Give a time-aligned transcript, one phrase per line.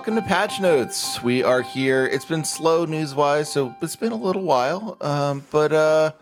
[0.00, 1.22] welcome to Patch Notes.
[1.22, 2.06] We are here.
[2.06, 4.96] It's been slow news wise, so it's been a little while.
[5.02, 6.12] Um, but uh,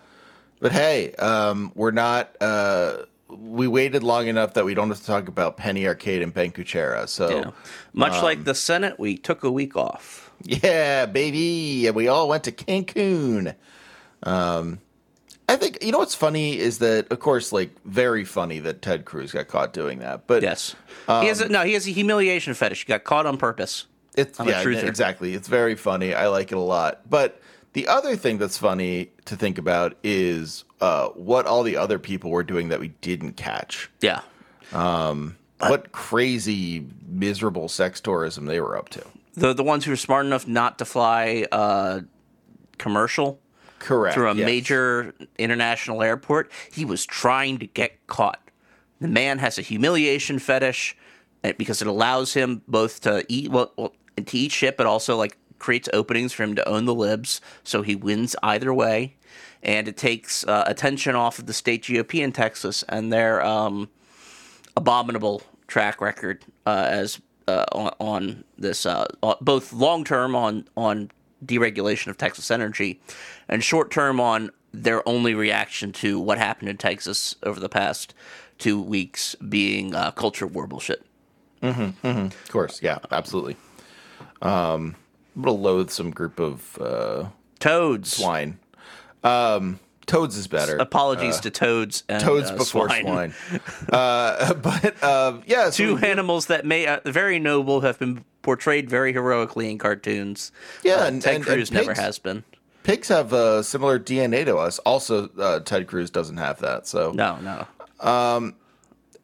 [0.58, 2.36] but hey, um, we're not.
[2.40, 6.34] Uh, we waited long enough that we don't have to talk about Penny Arcade and
[6.34, 7.08] Ben Kuchera.
[7.08, 7.50] So Yeah.
[7.92, 10.32] Much like the Senate, we took a week off.
[10.42, 13.54] yeah, baby, and we all went to Cancun.
[14.24, 14.80] Um,
[15.48, 19.06] I think you know what's funny is that, of course, like very funny that Ted
[19.06, 20.26] Cruz got caught doing that.
[20.26, 20.76] But Yes.
[21.06, 22.84] he has a, no, he has a humiliation fetish.
[22.84, 23.86] He got caught on purpose.
[24.14, 25.34] It's I'm yeah, exactly.
[25.34, 26.12] It's very funny.
[26.12, 27.08] I like it a lot.
[27.08, 27.40] But
[27.72, 32.30] the other thing that's funny to think about is uh, what all the other people
[32.30, 33.90] were doing that we didn't catch.
[34.00, 34.20] Yeah.
[34.72, 39.04] what crazy, miserable sex tourism they were up to.
[39.34, 42.00] The the ones who were smart enough not to fly uh,
[42.76, 43.38] commercial
[43.78, 44.14] Correct.
[44.14, 44.44] through a yes.
[44.46, 48.40] major international airport, he was trying to get caught.
[49.00, 50.96] The man has a humiliation fetish
[51.44, 55.16] eh, because it allows him both to eat well, well to eat shit, but also
[55.16, 59.14] like creates openings for him to own the libs, so he wins either way.
[59.62, 63.88] And it takes uh, attention off of the state GOP in Texas and their um,
[64.76, 69.06] abominable track record uh, as uh, on, on this uh,
[69.40, 71.10] both long term on on
[71.44, 73.00] deregulation of Texas energy
[73.48, 78.12] and short term on their only reaction to what happened in Texas over the past
[78.58, 81.02] two weeks being uh, culture war bullshit.
[81.62, 82.82] Of course.
[82.82, 83.56] Yeah, absolutely.
[84.42, 84.94] Um,
[85.34, 88.12] what a loathsome group of uh, Toads.
[88.16, 88.58] swine.
[89.24, 90.76] Um, toads is better.
[90.76, 93.02] Apologies to toads and toads uh, before swine.
[93.02, 93.60] swine.
[93.92, 99.12] uh, but um, yeah, Two animals that may uh, very noble have been portrayed very
[99.12, 100.52] heroically in cartoons.
[100.84, 101.98] Yeah, Uh, and- Ted and- and Cruz never pigs.
[101.98, 102.44] has been.
[102.88, 104.78] Pigs have a similar DNA to us.
[104.80, 106.86] Also, uh, Ted Cruz doesn't have that.
[106.86, 107.66] So No, no.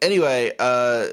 [0.03, 1.07] anyway, uh,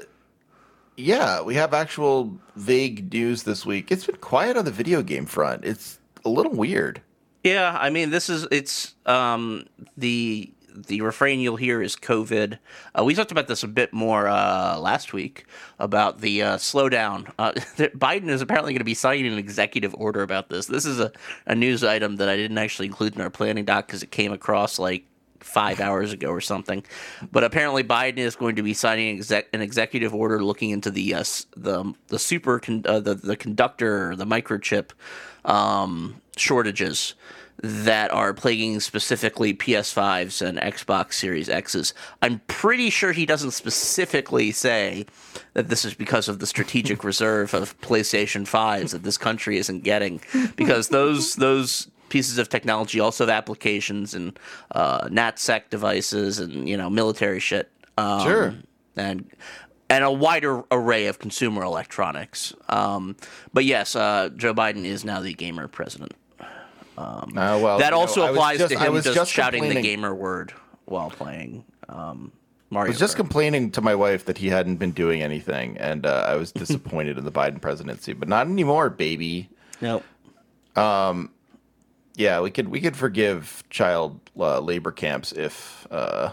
[0.98, 3.90] yeah, we have actual vague news this week.
[3.90, 5.64] It's been quiet on the video game front.
[5.64, 7.00] It's a little weird.
[7.42, 9.64] Yeah, I mean, this is it's um
[9.96, 12.58] the the refrain you'll hear is COVID.
[12.98, 15.46] Uh, we talked about this a bit more uh, last week
[15.78, 17.30] about the uh, slowdown.
[17.38, 20.66] Uh, Biden is apparently going to be signing an executive order about this.
[20.66, 21.12] This is a,
[21.46, 24.32] a news item that I didn't actually include in our planning doc because it came
[24.32, 25.04] across like
[25.40, 26.84] five hours ago or something.
[27.30, 30.90] But apparently, Biden is going to be signing an, exec- an executive order looking into
[30.90, 31.24] the uh,
[31.56, 34.90] the the super con- uh, the the conductor the microchip
[35.44, 37.14] um, shortages
[37.62, 41.94] that are plaguing specifically PS5s and Xbox Series X's.
[42.20, 45.06] I'm pretty sure he doesn't specifically say
[45.54, 49.84] that this is because of the strategic reserve of PlayStation 5s that this country isn't
[49.84, 50.20] getting,
[50.56, 54.38] because those those pieces of technology also have applications and
[54.72, 57.70] uh, NatSec devices and you know military shit.
[57.96, 58.54] Um, Sure.
[58.96, 59.30] And
[59.88, 62.54] and a wider array of consumer electronics.
[62.68, 63.14] Um,
[63.52, 66.12] but yes, uh, Joe Biden is now the gamer president.
[66.98, 70.14] Uh, well, That you know, also applies just- to him was just, shouting the gamer
[70.14, 70.52] word
[70.84, 72.32] while playing um,
[72.70, 72.88] Mario.
[72.88, 73.18] I was just Kart.
[73.18, 77.18] complaining to my wife that he hadn't been doing anything, and uh, I was disappointed
[77.18, 78.12] in the Biden presidency.
[78.12, 79.48] But not anymore, baby.
[79.80, 80.04] nope.
[82.14, 86.30] Yeah, we could we could forgive child uh, labor camps if uh,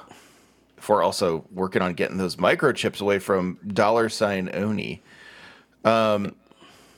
[0.77, 5.01] if we're also working on getting those microchips away from dollar sign Oni.
[5.85, 6.35] Um,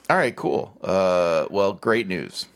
[0.10, 0.76] all right, cool.
[0.84, 2.48] Uh, well, great news.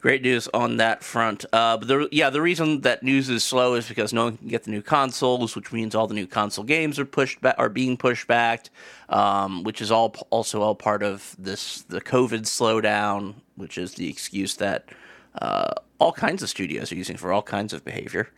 [0.00, 1.44] Great news on that front.
[1.52, 4.46] Uh, but the, yeah, the reason that news is slow is because no one can
[4.46, 7.68] get the new consoles, which means all the new console games are pushed back, are
[7.68, 8.68] being pushed back,
[9.08, 14.08] um, which is all also all part of this the COVID slowdown, which is the
[14.08, 14.88] excuse that
[15.42, 18.28] uh, all kinds of studios are using for all kinds of behavior.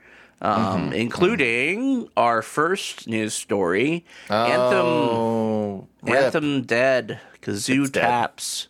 [0.42, 6.14] Um, including our first news story, Anthem, Oh, rip.
[6.16, 8.00] Anthem dead, Kazoo It's dead.
[8.00, 8.68] taps.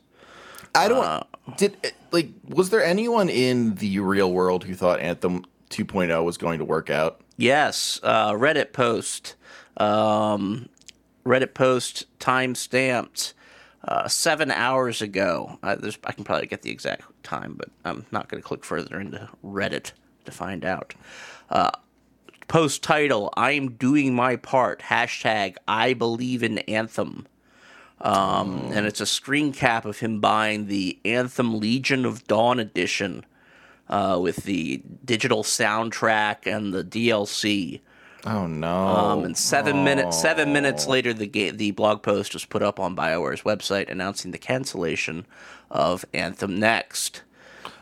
[0.75, 1.25] I don't.
[1.57, 1.77] did
[2.13, 6.65] like was there anyone in the real world who thought Anthem 2.0 was going to
[6.65, 7.21] work out?
[7.37, 9.37] Yes, uh, Reddit post.
[9.77, 10.69] Um,
[11.25, 13.35] Reddit post time stamped
[13.87, 15.59] uh, seven hours ago.
[15.63, 19.29] I can probably get the exact time, but I'm not going to click further into
[19.45, 19.93] Reddit
[20.25, 20.95] to find out.
[21.49, 21.71] Uh,
[22.49, 24.81] post title: I'm doing my part.
[24.81, 27.27] Hashtag I believe in Anthem.
[28.01, 33.25] Um, And it's a screen cap of him buying the Anthem Legion of Dawn edition
[33.89, 37.81] uh, with the digital soundtrack and the DLC.
[38.27, 38.87] Oh no!
[38.87, 42.79] Um, and seven minutes seven minutes later, the ga- the blog post was put up
[42.79, 45.25] on Bioware's website announcing the cancellation
[45.71, 47.23] of Anthem Next.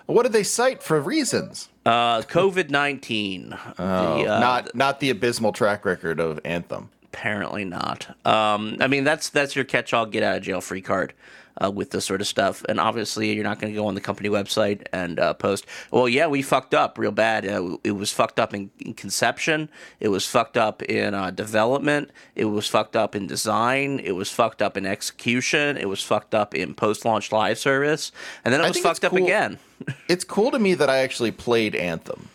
[0.07, 1.69] what did they cite for reasons?
[1.85, 6.91] Uh, COVID nineteen, the uh, not not the abysmal track record of Anthem.
[7.19, 8.17] Apparently not.
[8.25, 11.15] Um, I mean, that's that's your catch-all, get out of jail free card
[11.61, 12.65] uh, with this sort of stuff.
[12.69, 16.09] And obviously, you're not going to go on the company website and uh, post, "Well,
[16.09, 17.45] yeah, we fucked up real bad.
[17.45, 19.69] Uh, it was fucked up in, in, conception.
[19.99, 22.13] It was fucked up in uh, development.
[22.37, 23.99] It was fucked up in design.
[23.99, 25.77] It was fucked up in execution.
[25.77, 28.13] It was fucked up in post-launch live service,
[28.45, 29.25] and then it was fucked up cool.
[29.25, 29.59] again."
[30.09, 32.29] it's cool to me that I actually played Anthem.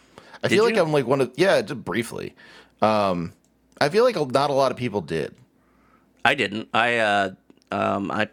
[0.43, 0.75] I did feel you?
[0.75, 2.35] like I'm like one of yeah, just briefly.
[2.81, 3.31] Um,
[3.79, 5.35] I feel like not a lot of people did.
[6.25, 6.69] I didn't.
[6.73, 7.31] I uh,
[7.71, 8.29] um, I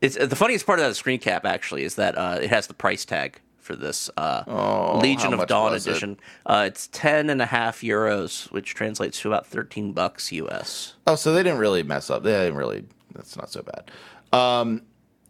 [0.00, 2.74] it's the funniest part of that screen cap actually is that uh, it has the
[2.74, 6.12] price tag for this uh, oh, Legion of Dawn edition.
[6.12, 6.18] It?
[6.46, 10.94] Uh, it's ten and a half euros, which translates to about thirteen bucks US.
[11.06, 12.22] Oh, so they didn't really mess up.
[12.22, 12.84] They didn't really.
[13.14, 13.90] That's not so bad.
[14.32, 14.82] Um,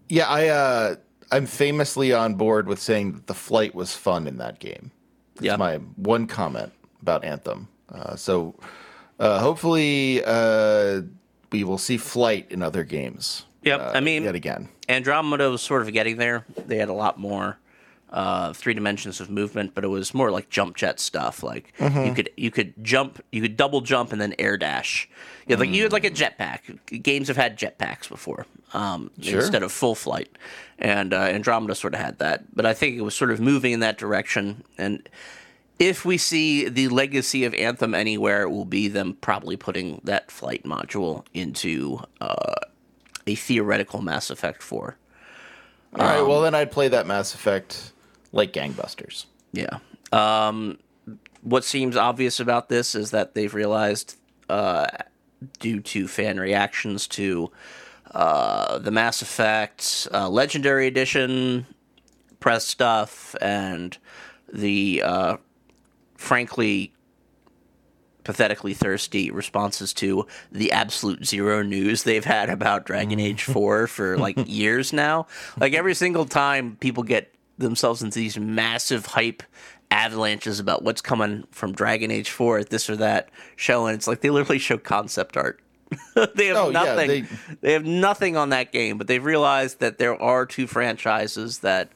[0.08, 0.96] yeah, I uh,
[1.32, 4.92] I'm famously on board with saying that the flight was fun in that game.
[5.34, 5.56] That's yeah.
[5.56, 6.72] my one comment
[7.02, 7.68] about Anthem.
[7.92, 8.54] Uh, so
[9.20, 11.02] uh, hopefully uh,
[11.52, 13.44] we will see flight in other games.
[13.62, 16.46] Yep, uh, I mean, yet again, Andromeda was sort of getting there.
[16.66, 17.58] They had a lot more
[18.10, 21.42] uh, three dimensions of movement, but it was more like jump jet stuff.
[21.42, 22.06] Like mm-hmm.
[22.06, 25.08] you could you could jump, you could double jump and then air dash.
[25.46, 25.74] You had, like mm.
[25.74, 27.02] you had like a jetpack.
[27.02, 29.40] Games have had jetpacks before um, sure.
[29.40, 30.30] instead of full flight,
[30.78, 32.54] and uh, Andromeda sort of had that.
[32.54, 34.64] But I think it was sort of moving in that direction.
[34.78, 35.08] And
[35.80, 40.30] if we see the legacy of Anthem anywhere, it will be them probably putting that
[40.30, 42.54] flight module into uh,
[43.26, 44.96] a theoretical Mass Effect 4.
[45.98, 47.92] All right, um, well then I'd play that Mass Effect
[48.30, 49.24] like gangbusters.
[49.52, 49.78] Yeah.
[50.12, 50.78] Um,
[51.40, 54.18] what seems obvious about this is that they've realized,
[54.50, 54.86] uh,
[55.58, 57.50] due to fan reactions to
[58.10, 61.64] uh, the Mass Effect uh, Legendary Edition
[62.38, 63.96] press stuff and
[64.52, 65.36] the uh,
[66.20, 66.92] frankly
[68.22, 73.22] pathetically thirsty responses to the absolute zero news they've had about Dragon mm.
[73.22, 75.26] Age 4 for like years now.
[75.58, 79.42] Like every single time people get themselves into these massive hype
[79.90, 84.06] avalanches about what's coming from Dragon Age 4 at this or that show and it's
[84.06, 85.60] like they literally show concept art.
[86.36, 87.10] they have oh, nothing.
[87.10, 87.56] Yeah, they...
[87.62, 91.90] they have nothing on that game, but they've realized that there are two franchises that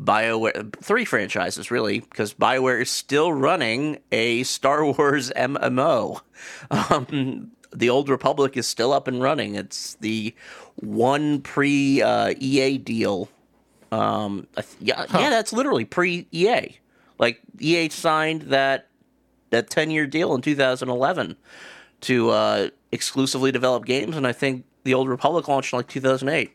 [0.00, 6.20] BioWare, three franchises really, because BioWare is still running a Star Wars MMO.
[6.70, 9.54] Um, the Old Republic is still up and running.
[9.54, 10.34] It's the
[10.76, 13.28] one pre uh, EA deal.
[13.90, 14.46] Um,
[14.80, 15.18] yeah, huh.
[15.20, 16.76] yeah, that's literally pre EA.
[17.18, 18.88] Like EA signed that
[19.50, 21.36] that ten year deal in 2011
[22.02, 26.52] to uh, exclusively develop games, and I think the Old Republic launched in like 2008.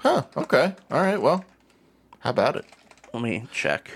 [0.00, 0.22] Huh.
[0.36, 0.74] Okay.
[0.90, 1.20] All right.
[1.20, 1.44] Well,
[2.20, 2.64] how about it?
[3.12, 3.90] Let me check.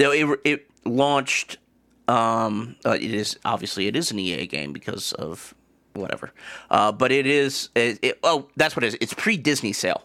[0.00, 1.58] No, it it launched.
[2.06, 5.54] Um, uh, it is obviously it is an EA game because of
[5.94, 6.32] whatever.
[6.70, 7.68] Uh, but it is.
[7.74, 8.96] It, it, oh, that's what it is.
[9.00, 10.04] It's pre Disney sale.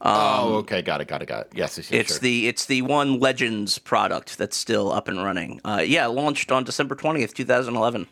[0.00, 1.52] Um, oh, okay, got it, got it, got it.
[1.54, 2.18] Yes, yes, yes it's sure.
[2.20, 5.60] the it's the one Legends product that's still up and running.
[5.64, 8.06] Uh, yeah, launched on December twentieth, two thousand eleven,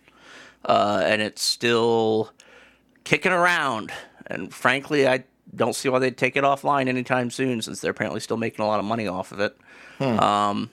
[0.64, 2.32] uh, and it's still
[3.04, 3.92] kicking around.
[4.26, 8.20] And frankly, I don't see why they'd take it offline anytime soon, since they're apparently
[8.20, 9.56] still making a lot of money off of it.
[9.98, 10.18] Hmm.
[10.18, 10.70] Um,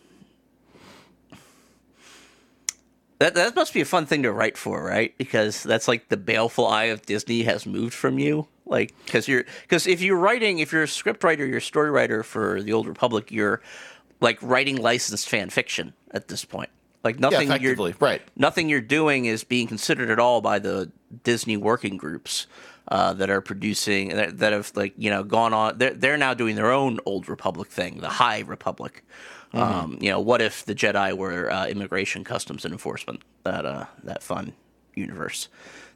[3.20, 5.18] that that must be a fun thing to write for, right?
[5.18, 8.48] Because that's like the baleful eye of Disney has moved from you.
[8.66, 11.90] Like, because you're because if you're writing, if you're a script writer, you're a story
[11.90, 13.62] writer for the Old Republic, you're
[14.20, 16.70] like writing licensed fan fiction at this point.
[17.04, 18.22] Like nothing yeah, you're right.
[18.36, 20.92] Nothing you're doing is being considered at all by the
[21.24, 22.48] Disney working groups
[22.88, 25.78] uh, that are producing that, that, have like you know gone on.
[25.78, 29.04] They're they're now doing their own old Republic thing, the High Republic.
[29.54, 29.62] Mm-hmm.
[29.62, 33.22] Um, you know, what if the Jedi were uh, immigration, customs, and enforcement?
[33.44, 34.54] That uh, that fun
[34.96, 35.48] universe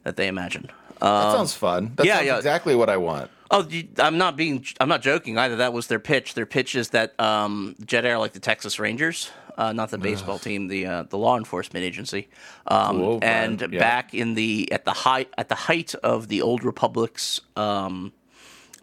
[0.04, 0.70] that they imagine.
[1.00, 1.92] Um, that sounds fun.
[1.96, 3.30] That yeah, yeah, exactly what I want.
[3.50, 3.66] Oh,
[3.98, 4.64] I'm not being.
[4.78, 5.56] I'm not joking either.
[5.56, 6.34] That was their pitch.
[6.34, 10.36] Their pitch is that um, Jedi are like the Texas Rangers uh, not the baseball
[10.36, 10.40] Ugh.
[10.40, 12.28] team, the uh, the law enforcement agency.
[12.68, 13.78] Um, cool, and yeah.
[13.78, 18.12] back in the at the height at the height of the old republic's um,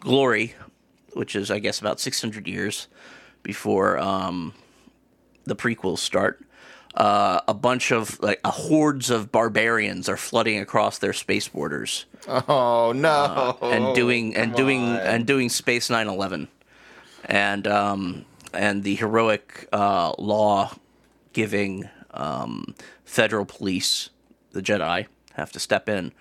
[0.00, 0.54] glory,
[1.14, 2.88] which is I guess about 600 years
[3.42, 4.52] before um,
[5.44, 6.42] the prequels start.
[6.94, 12.04] Uh, a bunch of like a hordes of barbarians are flooding across their space borders.
[12.48, 13.56] Oh no!
[13.62, 14.96] Uh, and doing and Come doing on.
[14.98, 16.48] and doing space 9/11,
[17.24, 20.72] and um, and the heroic uh, law
[21.32, 24.10] giving um, federal police,
[24.52, 26.12] the Jedi, have to step in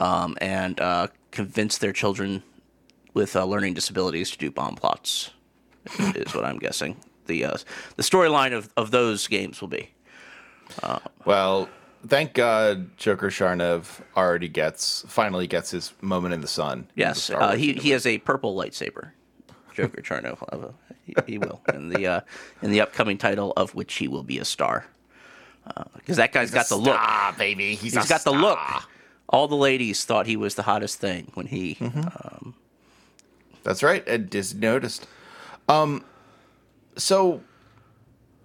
[0.00, 2.42] um, and uh, convince their children
[3.12, 5.30] with uh, learning disabilities to do bomb plots.
[6.14, 6.96] is what I'm guessing.
[7.26, 7.56] The uh,
[7.96, 9.90] the storyline of, of those games will be.
[10.82, 11.68] Uh, well,
[12.06, 16.78] thank God Joker Sharnev already gets finally gets his moment in the sun.
[16.78, 17.82] in the Yes, uh, he universe.
[17.84, 19.10] he has a purple lightsaber.
[19.74, 22.20] Joker Charno, will have a- he, he will in the uh,
[22.62, 24.86] in the upcoming title of which he will be a star.
[25.94, 26.96] Because that guy's got the look.
[26.98, 27.76] Ah, baby.
[27.76, 28.58] He's, He's got the look.
[29.28, 31.76] All the ladies thought he was the hottest thing when he.
[31.76, 32.50] Mm-hmm.
[33.62, 34.06] That's right.
[34.08, 35.06] And Disney noticed.
[35.68, 36.04] Um,
[36.96, 37.42] so,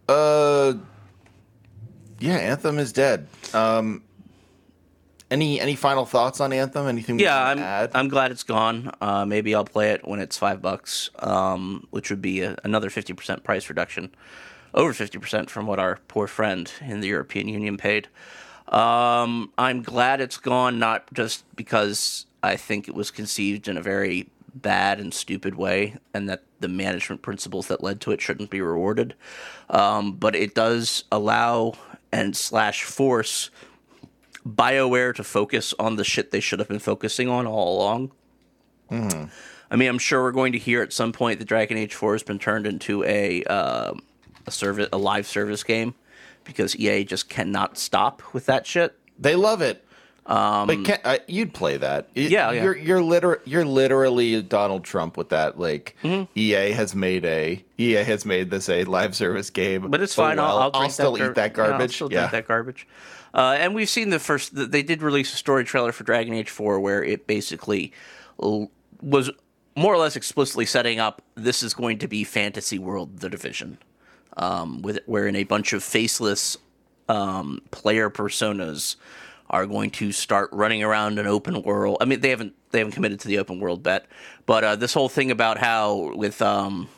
[0.08, 0.74] uh,
[2.20, 3.28] yeah, Anthem is dead.
[3.54, 4.04] Um,
[5.30, 6.88] any any final thoughts on Anthem?
[6.88, 7.20] Anything?
[7.20, 7.92] Yeah, I'm add?
[7.94, 8.92] I'm glad it's gone.
[9.02, 12.90] Uh, maybe I'll play it when it's five bucks, um, which would be a, another
[12.90, 14.12] fifty percent price reduction,
[14.74, 18.08] over fifty percent from what our poor friend in the European Union paid.
[18.70, 23.82] Um, I'm glad it's gone, not just because I think it was conceived in a
[23.82, 28.50] very bad and stupid way, and that the management principles that led to it shouldn't
[28.50, 29.14] be rewarded,
[29.70, 31.74] um, but it does allow
[32.18, 33.52] and slash force
[34.46, 38.12] BioWare to focus on the shit they should have been focusing on all along.
[39.70, 42.14] I mean, I'm sure we're going to hear at some point that Dragon Age 4
[42.14, 44.02] has been turned into a um
[44.48, 45.94] a service, a live service game,
[46.46, 48.98] because EA just cannot stop with that shit.
[49.20, 49.86] They love it.
[50.28, 52.10] Um, but can, uh, you'd play that.
[52.16, 52.64] Y- Yeah, yeah.
[52.64, 55.58] You're you're liter- you're literally Donald Trump with that.
[55.58, 56.26] Like Mm-hmm.
[56.36, 59.90] EA has made a EA has made this a live service game.
[59.90, 60.38] But it's so fine.
[60.38, 60.72] I'll, well.
[60.74, 61.96] I'll, still that gar- eat that yeah, I'll garbage.
[61.96, 62.88] still Yeah, drink that garbage.
[63.34, 64.54] Uh, and we've seen the first.
[64.56, 67.94] th- They did release a story trailer for Dragon Age Four, where it basically
[68.44, 68.70] l-
[69.02, 69.32] was
[69.78, 73.78] more or less explicitly setting up this is going to be fantasy world, the division,
[74.36, 76.58] um, with wherein a bunch of faceless
[77.08, 78.96] um, player personas
[79.50, 81.98] are going to start running around an open world.
[82.02, 84.06] I mean, they haven't they haven't committed to the open world bet,
[84.46, 86.90] but uh, this whole thing about how with um,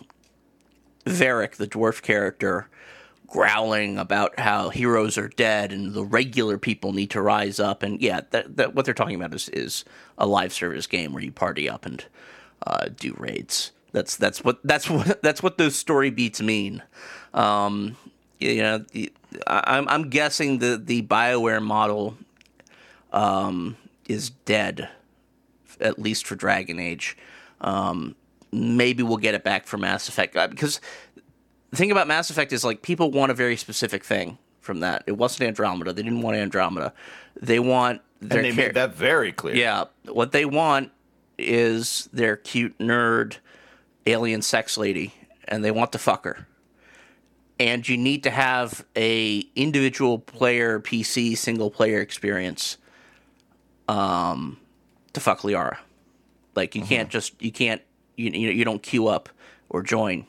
[1.06, 2.68] Varric, the dwarf character,
[3.30, 7.84] growling about how heroes are dead and the regular people need to rise up.
[7.84, 9.86] And yeah, that, that what they're talking about is, is
[10.18, 12.04] a live service game where you party up and
[12.66, 13.72] uh, do raids.
[13.92, 16.84] That's that's what that's what that's what those story beats mean.
[17.34, 17.98] Um,
[18.40, 18.86] you know,
[19.48, 22.18] I'm I'm guessing the the Bioware model
[23.12, 24.90] um, is dead,
[25.80, 27.18] at least for Dragon Age.
[27.62, 28.16] Um,
[28.52, 30.82] maybe we'll get it back for Mass Effect uh, because
[31.72, 35.04] the thing about Mass Effect is like people want a very specific thing from that.
[35.08, 35.94] It wasn't Andromeda.
[35.94, 36.94] They didn't want Andromeda.
[37.42, 39.56] They want their and they char- made that very clear.
[39.56, 39.86] yeah.
[40.06, 40.92] What they want
[41.38, 43.38] is their cute nerd
[44.06, 45.14] alien sex lady,
[45.48, 46.48] and they want to fuck her.
[47.60, 52.78] And you need to have a individual player PC single player experience
[53.90, 54.58] um,
[55.14, 55.78] to fuck Liara.
[56.56, 57.82] Like you can't just you can't
[58.16, 59.30] you you, you don't queue up
[59.70, 60.26] or join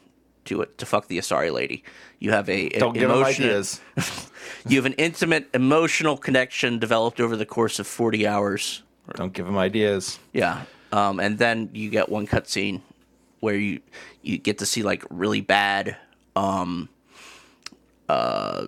[0.47, 1.85] to it to fuck the Asari lady.
[2.19, 3.81] You have a Don't give them emotional- ideas.
[4.69, 8.83] you have an intimate emotional connection developed over the course of 40 hours
[9.15, 10.19] Don't give them ideas.
[10.33, 12.81] yeah um, and then you get one cutscene
[13.41, 13.81] where you
[14.23, 15.97] you get to see like really bad
[16.37, 16.89] um
[18.09, 18.67] uh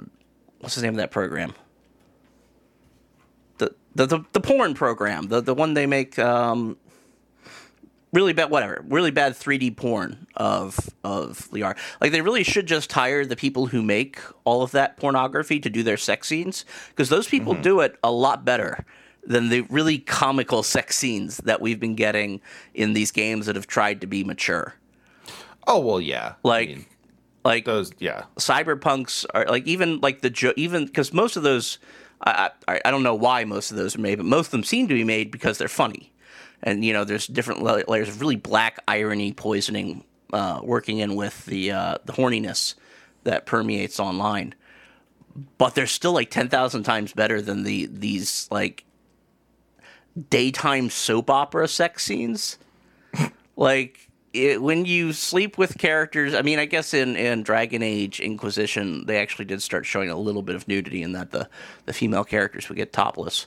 [0.61, 1.52] what's the name of that program
[3.94, 6.76] the the the, porn program the the one they make um
[8.12, 12.92] really bad whatever really bad 3d porn of of Liara like they really should just
[12.92, 17.08] hire the people who make all of that pornography to do their sex scenes because
[17.08, 18.84] those people do it a lot better
[19.25, 22.40] than the really comical sex scenes that we've been getting
[22.75, 24.75] in these games that have tried to be mature
[25.66, 26.34] Oh well, yeah.
[26.42, 26.87] like I mean,
[27.44, 28.25] like those, yeah.
[28.37, 31.78] cyberpunks are like even like the jo- even because most of those
[32.25, 34.64] I, I I don't know why most of those are made, but most of them
[34.64, 36.12] seem to be made because they're funny,
[36.62, 41.45] and you know there's different layers of really black irony poisoning uh, working in with
[41.47, 42.75] the uh, the horniness
[43.25, 44.55] that permeates online,
[45.59, 48.85] but they're still like ten thousand times better than the these like
[50.31, 52.59] daytime soap opera sex scenes,
[53.57, 58.20] like it, when you sleep with characters, I mean, I guess in, in Dragon Age
[58.20, 61.48] Inquisition, they actually did start showing a little bit of nudity in that the,
[61.86, 63.46] the female characters would get topless.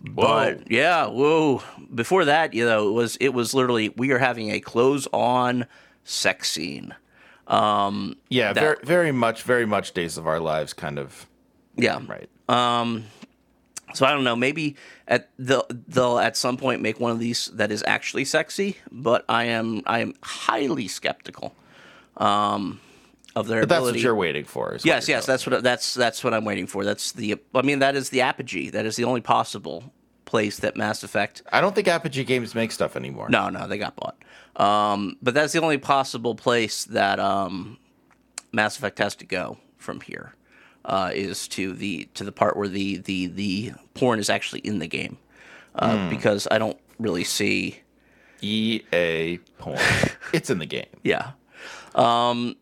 [0.00, 1.62] But yeah, whoa!
[1.92, 5.66] Before that, you know, it was it was literally we are having a clothes on
[6.04, 6.94] sex scene.
[7.48, 11.26] Um, yeah, that- very, very much, very much Days of Our Lives kind of.
[11.76, 12.28] Yeah, Right.
[12.48, 13.04] Um,
[13.94, 14.36] So I don't know.
[14.36, 14.76] Maybe
[15.06, 19.24] at they'll, they'll at some point make one of these that is actually sexy, but
[19.28, 21.54] I am I am highly skeptical
[22.16, 22.80] um,
[23.34, 23.98] of their but that's ability.
[23.98, 24.76] what you're waiting for.
[24.84, 26.84] Yes, yes, that's what that's that's what I'm waiting for.
[26.84, 28.70] That's the I mean that is the apogee.
[28.70, 29.92] That is the only possible
[30.24, 31.42] place that Mass Effect.
[31.50, 33.30] I don't think Apogee Games make stuff anymore.
[33.30, 34.16] No, no, they got bought.
[34.56, 37.78] Um, but that's the only possible place that um,
[38.52, 40.34] Mass Effect has to go from here.
[40.88, 44.78] Uh, is to the to the part where the the the porn is actually in
[44.80, 45.18] the game,
[45.76, 47.80] uh, because I don't really see.
[48.40, 49.78] EA porn.
[50.32, 50.86] it's in the game.
[51.02, 51.32] Yeah.
[51.94, 52.56] Um,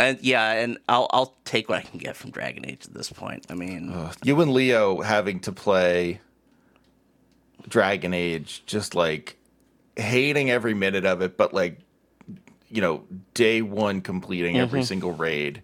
[0.00, 3.10] and yeah, and I'll I'll take what I can get from Dragon Age at this
[3.12, 3.46] point.
[3.50, 3.94] I mean,
[4.24, 6.20] You and Leo having to play
[7.68, 9.36] Dragon Age, just like
[9.96, 11.78] hating every minute of it, but like,
[12.68, 14.62] you know, day one completing Mm-hmm.
[14.62, 15.62] every single raid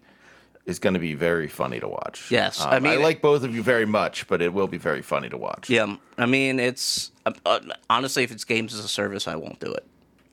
[0.67, 2.29] is going to be very funny to watch.
[2.29, 4.77] Yes, Um, I mean- I like both of you very much, but it will be
[4.77, 5.69] very funny to watch.
[5.69, 7.59] yeah, I mean, it's uh, uh,
[7.89, 9.85] honestly, if it's games as a service, I won't do it.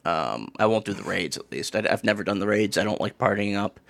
[0.06, 1.74] Um, I won't do the raids at least.
[1.74, 2.76] I, I've never done the raids.
[2.76, 3.80] I don't like partying up.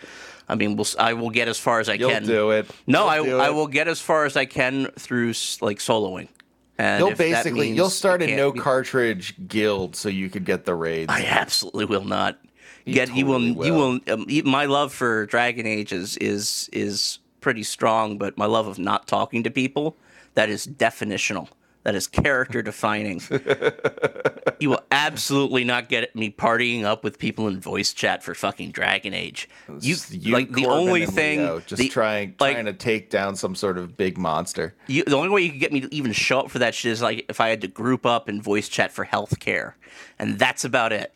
[0.48, 2.24] I mean, we'll, I will get as far as I You'll can.
[2.26, 2.70] do it.
[2.86, 3.54] No, I, You'll do I it.
[3.54, 5.28] will get as far as I can through
[5.60, 6.28] like soloing.
[6.76, 10.74] And You'll basically you'll start a no be- cartridge guild so you could get the
[10.74, 11.10] raids.
[11.10, 12.38] I absolutely will not.
[12.86, 14.00] Get you will totally you will.
[14.06, 18.66] will um, my love for Dragon Age is is is pretty strong, but my love
[18.66, 19.96] of not talking to people
[20.34, 21.48] that is definitional.
[21.84, 23.20] That is character defining.
[24.58, 28.70] you will absolutely not get me partying up with people in voice chat for fucking
[28.70, 29.50] Dragon Age.
[29.80, 33.36] You, You, like the only thing Leo, just the, trying like- trying to take down
[33.36, 34.74] some sort of big monster.
[34.86, 36.90] you, the only way you could get me to even show up for that shit
[36.90, 39.74] is like if I had to group up and voice chat for healthcare,
[40.18, 41.12] and that's about it.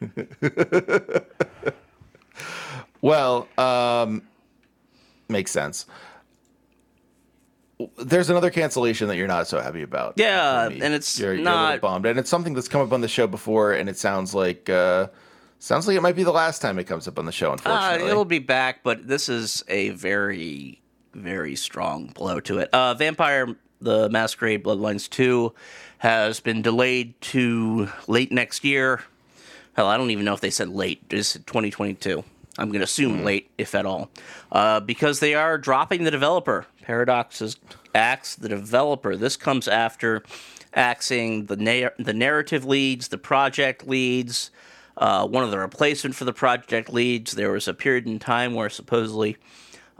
[3.00, 4.22] Well, um,
[5.28, 5.86] makes sense.
[7.96, 10.14] There's another cancellation that you're not so happy about.
[10.16, 13.08] Yeah, and it's you're, you're not- bummed, and it's something that's come up on the
[13.08, 15.06] show before, and it sounds like uh,
[15.60, 17.50] sounds like it might be the last time it comes up on the show.
[17.50, 20.82] Uh, Unfortunately, it'll be back, but this is a very,
[21.14, 22.68] very strong blow to it.
[22.72, 25.54] Uh, Vampire the Masquerade Bloodlines 2
[25.98, 29.02] has been delayed to late next year.
[29.78, 31.04] Hell, I don't even know if they said late.
[31.08, 32.24] It's 2022.
[32.58, 34.10] I'm going to assume late, if at all,
[34.50, 36.66] uh, because they are dropping the developer.
[36.82, 37.58] Paradox has
[37.94, 39.14] axed the developer.
[39.14, 40.24] This comes after
[40.74, 44.50] axing the na- the narrative leads, the project leads,
[44.96, 47.30] uh, one of the replacement for the project leads.
[47.36, 49.36] There was a period in time where supposedly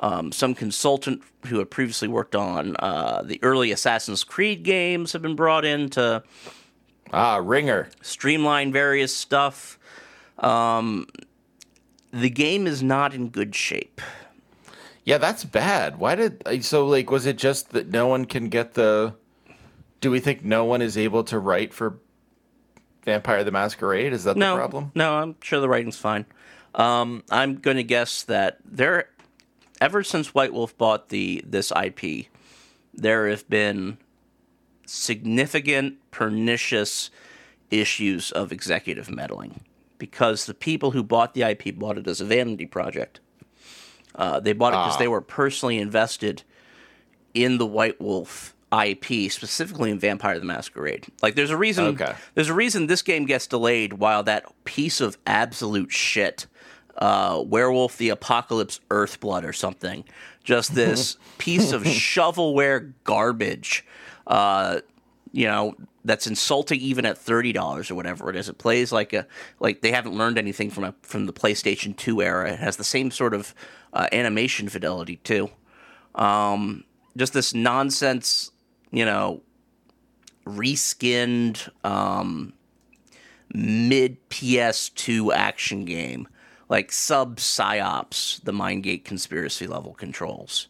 [0.01, 5.23] um, some consultant who had previously worked on uh, the early Assassin's Creed games have
[5.23, 6.25] been brought in to
[7.13, 7.89] ah, Ringer.
[8.03, 9.79] streamline various stuff.
[10.39, 11.07] Um,
[12.13, 14.01] the game is not in good shape.
[15.05, 15.99] Yeah, that's bad.
[15.99, 16.87] Why did so?
[16.87, 19.15] Like, was it just that no one can get the?
[20.01, 21.99] Do we think no one is able to write for
[23.05, 24.13] Vampire the Masquerade?
[24.13, 24.93] Is that No the problem?
[24.95, 26.27] No, I'm sure the writing's fine.
[26.75, 29.09] Um, I'm going to guess that there,
[29.81, 32.27] ever since White Wolf bought the this IP,
[32.93, 33.97] there have been
[34.89, 37.11] significant pernicious
[37.71, 39.61] issues of executive meddling
[39.99, 43.21] because the people who bought the IP bought it as a vanity project.
[44.15, 46.43] Uh, they bought it because they were personally invested
[47.35, 51.07] in the White Wolf IP, specifically in Vampire the Masquerade.
[51.23, 51.87] Like, there's a reason.
[51.87, 52.15] Okay.
[52.35, 56.47] There's a reason this game gets delayed while that piece of absolute shit,
[56.97, 60.05] uh, Werewolf the Apocalypse Earthblood or something,
[60.45, 63.87] just this piece of shovelware garbage,
[64.29, 64.81] uh,
[65.33, 68.49] you know, that's insulting even at thirty dollars or whatever it is.
[68.49, 69.27] It plays like a
[69.61, 72.53] like they haven't learned anything from a, from the PlayStation Two era.
[72.53, 73.55] It has the same sort of
[73.93, 75.51] uh, animation fidelity too.
[76.15, 76.85] Um,
[77.17, 78.53] just this nonsense,
[78.91, 79.43] you know,
[80.47, 82.53] reskinned um,
[83.53, 86.29] mid PS2 action game,
[86.69, 90.69] like sub Psi-Ops, the Mindgate conspiracy level controls.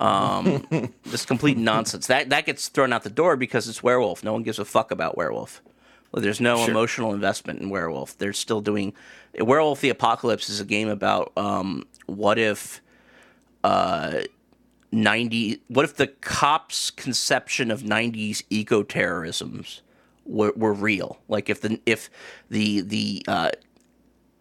[0.00, 0.66] Um,
[1.10, 2.08] just complete nonsense.
[2.08, 4.24] That that gets thrown out the door because it's Werewolf.
[4.24, 5.62] No one gives a fuck about Werewolf.
[6.12, 8.18] Well, there's no emotional investment in Werewolf.
[8.18, 8.94] They're still doing
[9.38, 12.80] Werewolf: The Apocalypse is a game about um, what if
[14.92, 19.82] 90 what if the cops conception of 90s eco-terrorisms
[20.24, 22.10] were, were real like if the if
[22.50, 23.50] the the uh,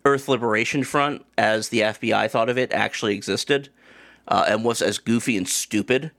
[0.06, 3.70] earth liberation front as the fbi thought of it actually existed
[4.30, 6.12] uh, and was as goofy and stupid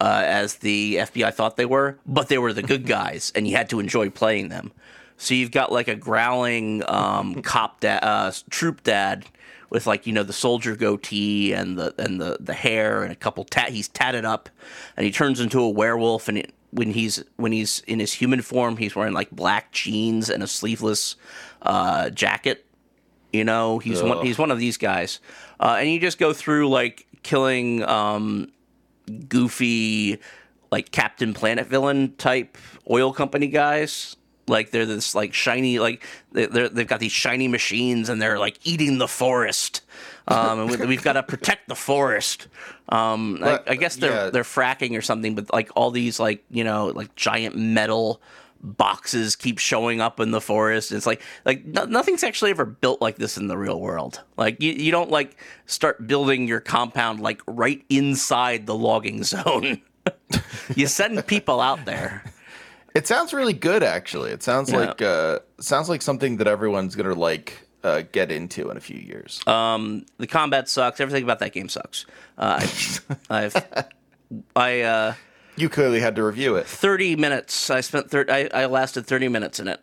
[0.00, 3.56] uh, as the FBI thought they were, but they were the good guys, and you
[3.56, 4.72] had to enjoy playing them.
[5.16, 9.24] So you've got like a growling um, cop dad, uh, troop dad
[9.70, 13.16] with like you know the soldier goatee and the and the the hair and a
[13.16, 13.70] couple tat.
[13.70, 14.48] He's tatted up,
[14.96, 16.28] and he turns into a werewolf.
[16.28, 20.30] And it, when he's when he's in his human form, he's wearing like black jeans
[20.30, 21.16] and a sleeveless
[21.62, 22.64] uh, jacket.
[23.32, 25.20] You know, he's one, he's one of these guys,
[25.60, 28.50] uh, and you just go through like killing um,
[29.28, 30.18] goofy,
[30.70, 32.56] like Captain Planet villain type
[32.90, 34.16] oil company guys.
[34.46, 36.02] like they're this like shiny like
[36.32, 39.82] they- they're, they've got these shiny machines and they're like eating the forest
[40.26, 42.48] um, and we- we've got to protect the forest
[42.88, 44.30] um, I, I guess they're yeah.
[44.30, 48.22] they're fracking or something but like all these like you know like giant metal
[48.62, 53.00] boxes keep showing up in the forest it's like like no, nothing's actually ever built
[53.00, 57.20] like this in the real world like you, you don't like start building your compound
[57.20, 59.80] like right inside the logging zone
[60.74, 62.24] you send people out there
[62.94, 64.32] It sounds really good, actually.
[64.32, 64.78] It sounds Yeah.
[64.78, 68.98] like uh, sounds like something that everyone's gonna like uh, get into in a few
[68.98, 69.40] years.
[69.46, 70.98] Um, the combat sucks.
[70.98, 72.06] Everything about that game sucks.
[72.36, 72.58] Uh,
[73.30, 73.56] I, I've,
[74.56, 75.14] I, uh,
[75.58, 76.66] you clearly had to review it.
[76.66, 77.70] 30 minutes.
[77.70, 79.80] I spent, thir- I, I lasted 30 minutes in it.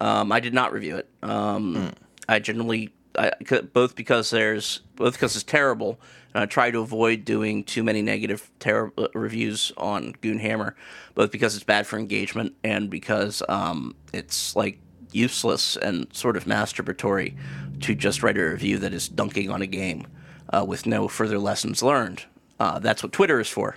[0.00, 1.08] Um, I did not review it.
[1.22, 1.92] Um,
[2.28, 3.32] I generally, I,
[3.72, 6.00] both because there's, both because it's terrible,
[6.34, 10.74] and I try to avoid doing too many negative ter- uh, reviews on Goonhammer,
[11.14, 14.78] both because it's bad for engagement and because um, it's like
[15.12, 17.34] useless and sort of masturbatory
[17.80, 20.06] to just write a review that is dunking on a game
[20.52, 22.24] uh, with no further lessons learned.
[22.60, 23.76] Uh, that's what Twitter is for.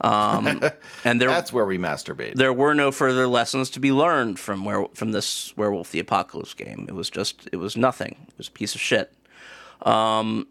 [0.00, 0.62] Um,
[1.04, 2.34] and there, That's where we masturbate.
[2.34, 6.54] there were no further lessons to be learned from where from this Werewolf the Apocalypse
[6.54, 6.86] game.
[6.88, 8.16] It was just it was nothing.
[8.28, 9.12] It was a piece of shit.
[9.82, 10.46] Um,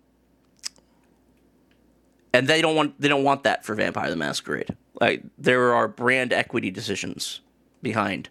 [2.33, 4.75] and they don't want they don't want that for Vampire the Masquerade.
[4.99, 7.41] Like there are brand equity decisions
[7.81, 8.29] behind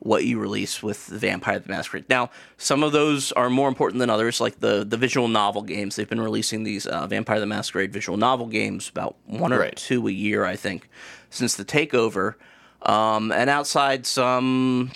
[0.00, 2.06] what you release with the Vampire the Masquerade.
[2.08, 5.96] Now, some of those are more important than others, like the the visual novel games.
[5.96, 10.08] They've been releasing these uh, Vampire the Masquerade visual novel games about one or two
[10.08, 10.88] a year, I think,
[11.28, 12.34] since the takeover.
[12.82, 14.90] Um, and outside some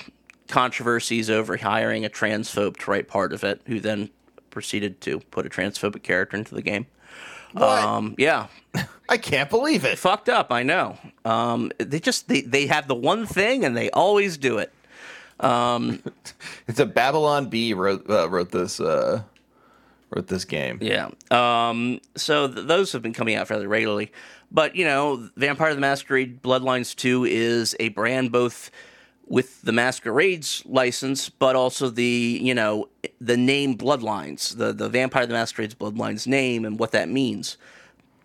[0.49, 4.09] controversies over hiring a transphobe to write part of it, who then
[4.51, 6.87] proceeded to put a transphobic character into the game.
[7.53, 7.85] What?
[7.85, 8.47] Um, yeah,
[9.09, 9.99] I can't believe it.
[9.99, 10.51] fucked up.
[10.51, 10.99] I know.
[11.25, 14.73] Um, they just they, they have the one thing and they always do it.
[16.67, 19.23] It's a Babylon Bee wrote uh, wrote this uh,
[20.11, 20.79] wrote this game.
[20.81, 21.11] Yeah.
[21.31, 24.11] Um, so th- those have been coming out fairly regularly.
[24.51, 28.71] But, you know, Vampire the Masquerade Bloodlines 2 is a brand both
[29.27, 32.89] with the Masquerade's license, but also the, you know,
[33.21, 37.57] the name Bloodlines, the, the Vampire the Masquerade's Bloodlines name and what that means.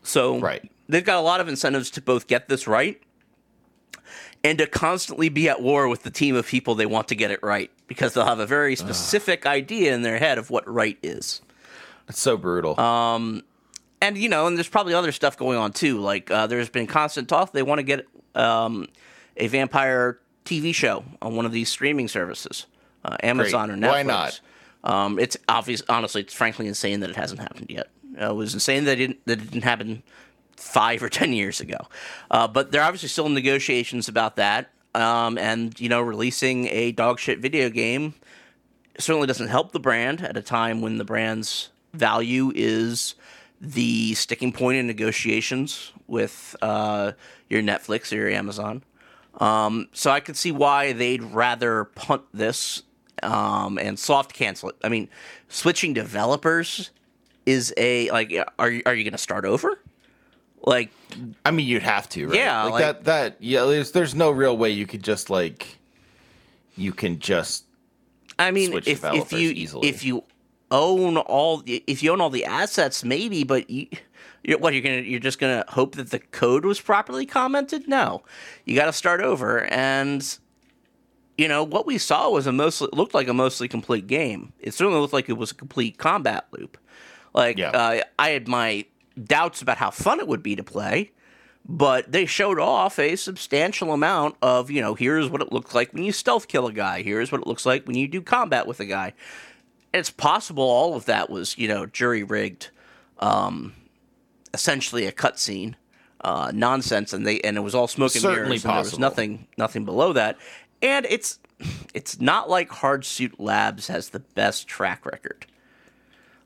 [0.03, 0.69] So Right.
[0.88, 3.01] they've got a lot of incentives to both get this right
[4.43, 7.32] and to constantly be at war with the team of people they want to get
[7.32, 10.97] it right because they'll have a very specific idea in their head of what right
[11.04, 11.41] is
[12.08, 12.80] It's so brutal.
[14.02, 15.99] and you know, and there's probably other stuff going on too.
[15.99, 18.88] Like uh, there's been constant talk they want to get um,
[19.38, 22.65] a vampire TV show on one of these streaming services,
[23.06, 23.91] uh, Amazon or Netflix.
[23.91, 24.39] Why not?
[24.84, 25.84] Um, it's obvious.
[25.89, 27.89] Honestly, it's frankly insane that it hasn't happened yet.
[28.19, 30.02] Uh, it was insane that it didn't that it didn't happen
[30.59, 31.77] five or ten years ago.
[32.29, 34.69] Uh, but they're obviously still in negotiations about that.
[34.95, 38.15] Um, and you know, releasing a dog shit video game
[38.97, 43.15] certainly doesn't help the brand at a time when the brand's value is
[43.61, 47.11] the sticking point in negotiations with uh,
[47.49, 48.83] your Netflix or your Amazon.
[49.39, 52.83] Um, so I could see why they'd rather punt this
[53.23, 54.75] um, and soft cancel it.
[54.83, 55.09] I mean,
[55.47, 56.91] switching developers
[57.45, 59.79] is a like, are are you going to start over?
[60.63, 60.89] Like,
[61.45, 62.35] I mean, you'd have to, right?
[62.37, 63.03] Yeah, like, like- that.
[63.05, 63.63] That yeah.
[63.65, 65.77] There's there's no real way you could just like
[66.75, 67.65] you can just
[68.37, 69.87] I mean, Switch if if you easily.
[69.87, 70.23] if you
[70.71, 73.87] own all if you own all the assets, maybe, but you.
[74.41, 75.01] You're, what you're gonna?
[75.01, 77.89] You're just gonna hope that the code was properly commented?
[77.89, 78.23] No,
[78.63, 79.65] you got to start over.
[79.65, 80.37] And
[81.37, 84.53] you know what we saw was a mostly looked like a mostly complete game.
[84.59, 86.77] It certainly looked like it was a complete combat loop.
[87.33, 87.71] Like Yeah.
[87.71, 88.85] uh, I had my
[89.25, 91.12] doubts about how fun it would be to play,
[91.65, 95.93] but they showed off a substantial amount of you know here's what it looks like
[95.93, 97.01] when you stealth kill a guy.
[97.01, 99.13] Here's what it looks like when you do combat with a guy.
[99.93, 102.69] It's possible all of that was you know jury rigged,
[103.19, 103.73] um,
[104.53, 105.75] essentially a cutscene.
[106.21, 108.99] Uh, nonsense, and they and it was all smoke and Certainly mirrors, and there was
[108.99, 110.38] nothing nothing below that.
[110.82, 111.39] And it's
[111.93, 115.45] it's not like Hardsuit Labs has the best track record.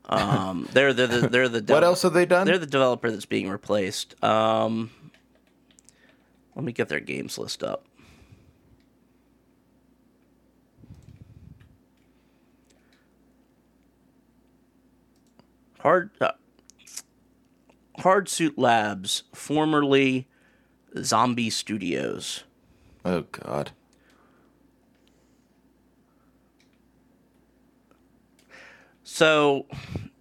[0.08, 2.46] Um, they're they're the they're the What else have they done?
[2.46, 4.22] they're the developer that's being replaced.
[4.22, 4.90] Um,
[6.54, 7.86] let me get their games list up.
[15.80, 16.32] Hard uh,
[17.98, 20.26] Hardsuit Labs, formerly
[20.98, 22.44] Zombie Studios.
[23.04, 23.72] oh God.
[29.14, 29.66] So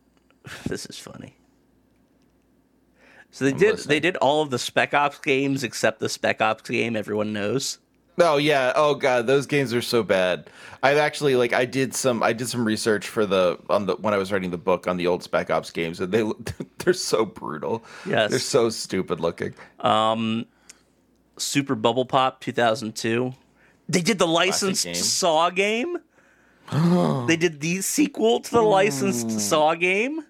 [0.68, 1.36] this is funny.
[3.32, 3.90] So they did listening.
[3.90, 7.80] they did all of the Spec Ops games except the Spec Ops game everyone knows.
[8.20, 8.72] Oh yeah.
[8.76, 10.48] Oh god, those games are so bad.
[10.84, 14.14] I've actually like I did some I did some research for the on the when
[14.14, 16.24] I was writing the book on the old Spec Ops games and they
[16.78, 17.84] they're so brutal.
[18.06, 18.30] Yes.
[18.30, 19.56] They're so stupid looking.
[19.80, 20.46] Um
[21.38, 23.34] Super Bubble Pop 2002.
[23.90, 24.94] They did the licensed game.
[24.94, 25.98] Saw game.
[27.28, 30.22] they did the sequel to the licensed Saw game.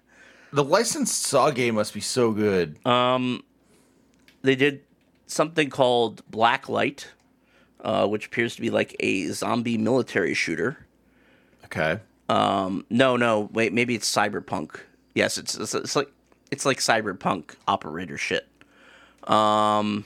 [0.52, 2.84] The licensed Saw game must be so good.
[2.86, 3.42] Um,
[4.42, 4.82] They did
[5.26, 7.06] something called Blacklight,
[7.80, 10.86] uh, which appears to be like a zombie military shooter.
[11.64, 11.98] okay.
[12.28, 14.80] Um, No, no, wait, maybe it's Cyberpunk.
[15.14, 16.10] Yes, it's it's, it's like
[16.50, 18.46] it's like Cyberpunk operator shit.
[19.24, 20.04] Um,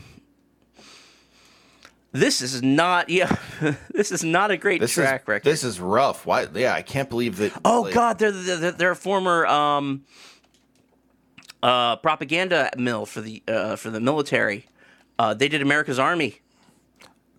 [2.12, 3.36] this is not yeah,
[3.92, 5.44] this is not a great This track is record.
[5.44, 6.26] this is rough.
[6.26, 6.46] Why?
[6.54, 7.52] Yeah, I can't believe that.
[7.64, 10.04] Oh like- God, they're they're, they're a former um,
[11.62, 14.66] uh, propaganda mill for the uh, for the military.
[15.18, 16.40] Uh, they did America's Army.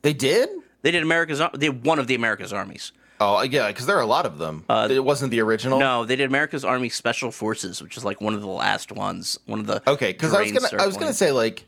[0.02, 0.50] they did.
[0.82, 1.40] They did America's.
[1.54, 2.92] They did one of the America's armies.
[3.22, 4.64] Oh yeah, because there are a lot of them.
[4.70, 5.78] it wasn't the original.
[5.78, 8.94] Uh, No, they did America's Army Special Forces, which is like one of the last
[8.94, 9.38] ones.
[9.46, 11.66] One of the Okay, because I was gonna I was gonna say like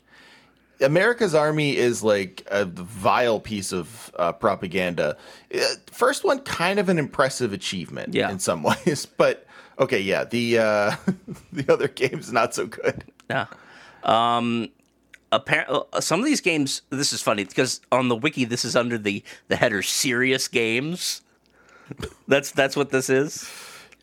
[0.80, 5.16] America's Army is like a vile piece of uh, propaganda.
[5.54, 8.30] Uh, First one, kind of an impressive achievement Yeah.
[8.30, 9.46] in some ways, but
[9.78, 10.96] okay, yeah, the uh,
[11.52, 13.04] the other game's not so good.
[13.30, 13.46] Yeah.
[14.02, 14.68] Um,
[15.30, 16.82] apparently, some of these games.
[16.90, 21.22] This is funny because on the wiki, this is under the the header "serious games."
[22.26, 23.48] that's that's what this is.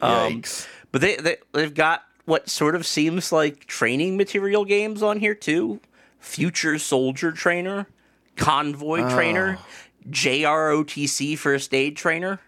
[0.01, 0.67] Um, Yikes!
[0.91, 5.35] But they, they they've got what sort of seems like training material games on here
[5.35, 5.79] too.
[6.19, 7.87] Future Soldier Trainer,
[8.35, 9.65] Convoy Trainer, ah.
[10.09, 12.39] JROTC First Aid Trainer.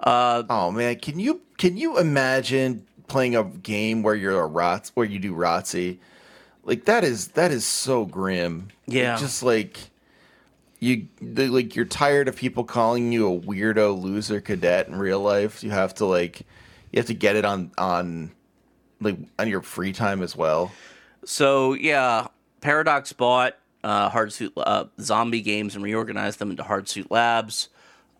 [0.00, 4.90] Uh, oh man, can you can you imagine playing a game where you're a rot
[4.94, 5.98] where you do ROTC?
[6.64, 8.68] Like that is that is so grim.
[8.86, 9.16] Yeah.
[9.16, 9.78] just like
[10.80, 15.20] you the, like you're tired of people calling you a weirdo loser cadet in real
[15.20, 15.62] life.
[15.62, 16.40] You have to like
[16.92, 18.32] you have to get it on on
[19.00, 20.72] like on your free time as well.
[21.24, 22.28] So yeah,
[22.60, 27.68] Paradox bought uh, Hardsuit uh, Zombie Games and reorganized them into Hardsuit Labs.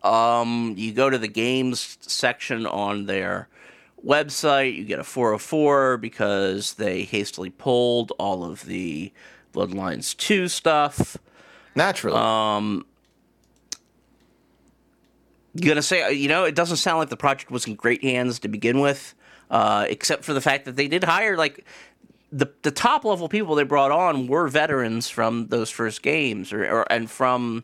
[0.03, 3.49] Um, you go to the games section on their
[4.05, 9.11] website, you get a 404 because they hastily pulled all of the
[9.53, 11.17] Bloodlines 2 stuff.
[11.75, 12.17] Naturally.
[12.17, 12.83] Uh,
[15.65, 18.39] gonna say, uh, you know, it doesn't sound like the project was in great hands
[18.39, 19.15] to begin with,
[19.49, 21.65] uh, except for the fact that they did hire like
[22.37, 26.63] the the top level people they brought on were veterans from those first games, or,
[26.69, 27.63] or and from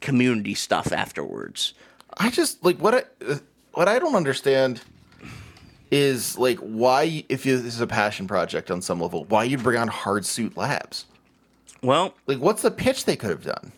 [0.00, 1.74] community stuff afterwards.
[2.18, 3.04] I just like what I
[3.72, 4.80] what I don't understand
[5.90, 9.62] is like why if you, this is a passion project on some level, why you'd
[9.62, 11.06] bring on Hardsuit Labs?
[11.82, 13.72] Well, Like what's the pitch they could have done?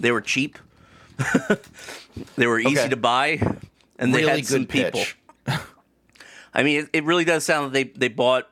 [0.00, 0.58] they were cheap,
[2.36, 2.88] they were easy Okay.
[2.88, 3.40] to buy,
[3.98, 5.04] and they really had some good people.
[6.54, 8.48] I mean, it, it really does sound like they they bought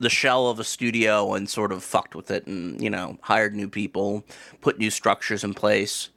[0.00, 3.54] the shell of a studio and sort of fucked with it, and you know, hired
[3.54, 4.24] new people,
[4.60, 6.08] put new structures in place.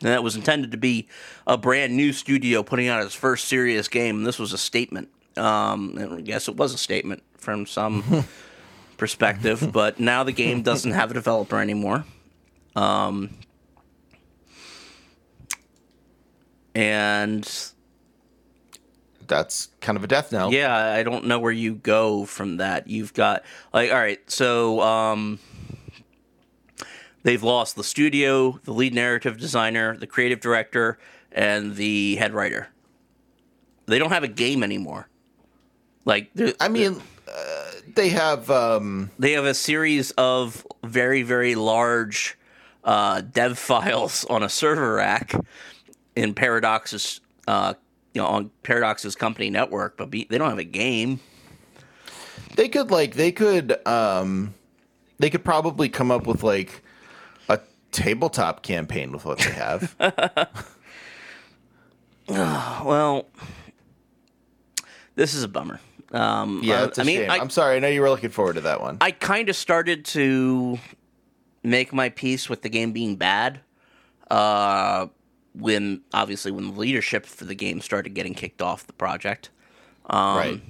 [0.00, 1.08] And that was intended to be
[1.46, 4.18] a brand new studio putting out its first serious game.
[4.18, 5.08] And this was a statement.
[5.38, 8.26] Um, and I guess it was a statement from some
[8.98, 12.04] perspective, but now the game doesn't have a developer anymore.
[12.74, 13.30] Um,
[16.74, 17.72] and
[19.28, 20.52] That's kind of a death knell.
[20.52, 22.88] yeah, I don't know where you go from that.
[22.88, 25.38] You've got like all right, so um
[27.22, 30.98] they've lost the studio, the lead narrative designer, the creative director,
[31.32, 32.68] and the head writer.
[33.86, 35.08] They don't have a game anymore.
[36.04, 41.54] Like they're- I mean, uh, they have um they have a series of very very
[41.54, 42.36] large
[42.84, 45.34] uh, dev files on a server rack
[46.14, 47.74] in Paradox's uh,
[48.16, 51.20] you know on Paradox's company network, but be, they don't have a game.
[52.54, 54.54] they could like they could um
[55.18, 56.82] they could probably come up with like
[57.50, 57.60] a
[57.92, 59.94] tabletop campaign with what they have.
[62.84, 63.26] Well,
[65.14, 65.78] this is a bummer.
[66.10, 67.30] Um, yeah, uh, I mean, shame.
[67.30, 67.76] I, I'm sorry.
[67.76, 68.96] I know you were looking forward to that one.
[69.00, 70.78] I kind of started to
[71.62, 73.60] make my peace with the game being bad.
[74.28, 75.06] Uh,
[75.56, 79.50] when obviously when the leadership for the game started getting kicked off the project
[80.10, 80.60] right.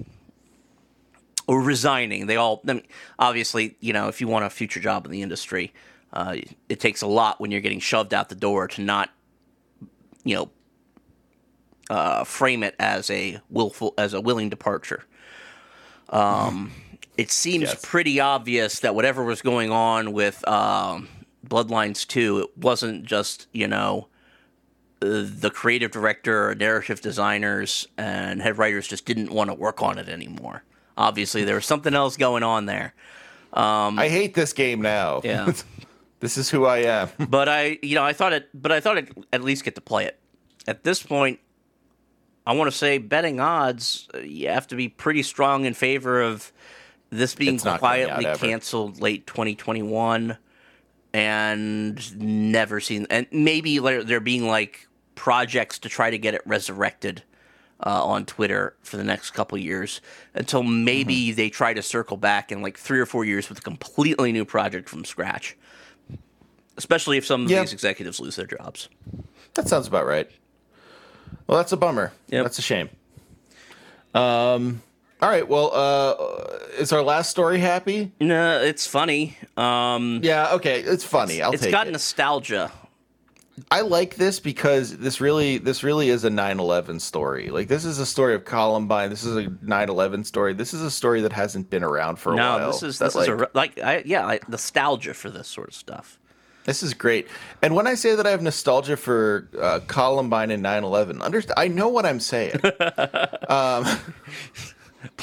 [1.46, 2.87] or resigning, they all I mean,
[3.18, 5.72] obviously you know if you want a future job in the industry,
[6.12, 6.37] uh,
[6.68, 9.11] it takes a lot when you're getting shoved out the door to not
[10.25, 10.51] you know
[11.90, 15.05] uh, frame it as a willful as a willing departure.
[16.09, 16.72] Um,
[17.16, 17.81] it seems Yes.
[17.83, 21.09] pretty obvious that whatever was going on with um,
[21.46, 24.09] Bloodlines 2, it wasn't just, you know,
[25.01, 30.09] the creative director, narrative designers, and head writers just didn't want to work on it
[30.09, 30.63] anymore.
[30.97, 32.95] Obviously, there was something else going on there.
[33.99, 35.21] I hate this game now.
[35.23, 35.53] Yeah.
[36.21, 37.11] this is who I am.
[37.29, 39.81] but I, you know, I thought it, but I thought I'd at least get to
[39.81, 40.19] play it.
[40.67, 41.41] At this point,
[42.47, 46.23] I want to say betting odds, uh, you have to be pretty strong in favor
[46.23, 46.53] of
[47.11, 50.39] this being It's not coming out quietly canceled late 2021
[51.16, 52.18] and
[52.52, 57.22] never seen, and maybe there there being like projects to try to get it resurrected.
[57.79, 60.00] Uh, on Twitter for the next couple years
[60.33, 61.37] until maybe Mm-hmm.
[61.37, 64.46] they try to circle back in like three or four years with a completely new
[64.46, 65.59] project from scratch
[66.79, 67.61] especially if some of Yeah.
[67.61, 68.88] these executives lose their jobs.
[69.52, 70.31] That sounds about right.
[71.46, 72.12] Well, that's a bummer.
[72.29, 72.44] Yep.
[72.44, 72.88] That's a shame.
[74.14, 74.81] Um.
[75.22, 75.48] All right.
[75.48, 78.12] Well, uh, is our last story happy?
[78.20, 79.37] No, it's funny.
[79.57, 80.52] Um, Yeah.
[80.55, 80.81] Okay.
[80.81, 81.40] It's funny.
[81.42, 81.92] I'll it's take got it.
[81.92, 82.70] nostalgia.
[83.70, 87.48] I like this because this really this really is a 9/11 story.
[87.48, 89.09] Like this is a story of Columbine.
[89.09, 90.52] This is a 9/11 story.
[90.52, 92.70] This is a story that hasn't been around for a No, while.
[92.70, 96.18] this is this is a like, I, yeah, I, nostalgia for this sort of stuff.
[96.64, 97.29] This is great.
[97.62, 101.68] And when I say that I have nostalgia for uh, Columbine and 9/11, understand I
[101.68, 102.61] know what I'm saying.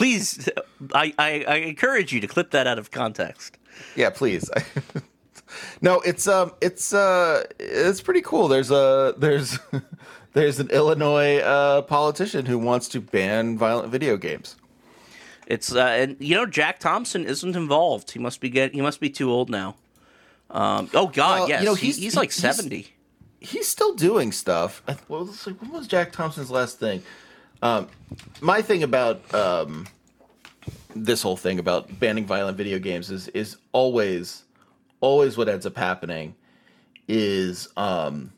[0.04, 0.50] Please,
[0.94, 3.58] I, I, I encourage you to clip that out of context.
[3.96, 4.50] yeah, please.
[5.82, 8.50] no, it's um it's uh it's pretty cool.
[8.50, 9.58] There's a there's
[10.34, 14.58] there's an Illinois uh, politician who wants to ban violent video games.
[15.48, 18.12] It's uh, and you know Jack Thompson isn't involved.
[18.12, 19.78] He must be get he must be too old now.
[20.50, 22.88] Um, oh God, Well, yes, you know, He- he's- he's, like he's- seventy.
[23.39, 24.84] he's still doing stuff.
[25.08, 27.02] What was, what was Jack Thompson's last thing?
[27.63, 27.88] Um,
[28.41, 29.88] my thing about um,
[30.93, 34.43] this whole thing about banning violent video games is is always
[34.99, 36.36] always what ends up happening
[37.08, 38.34] is um,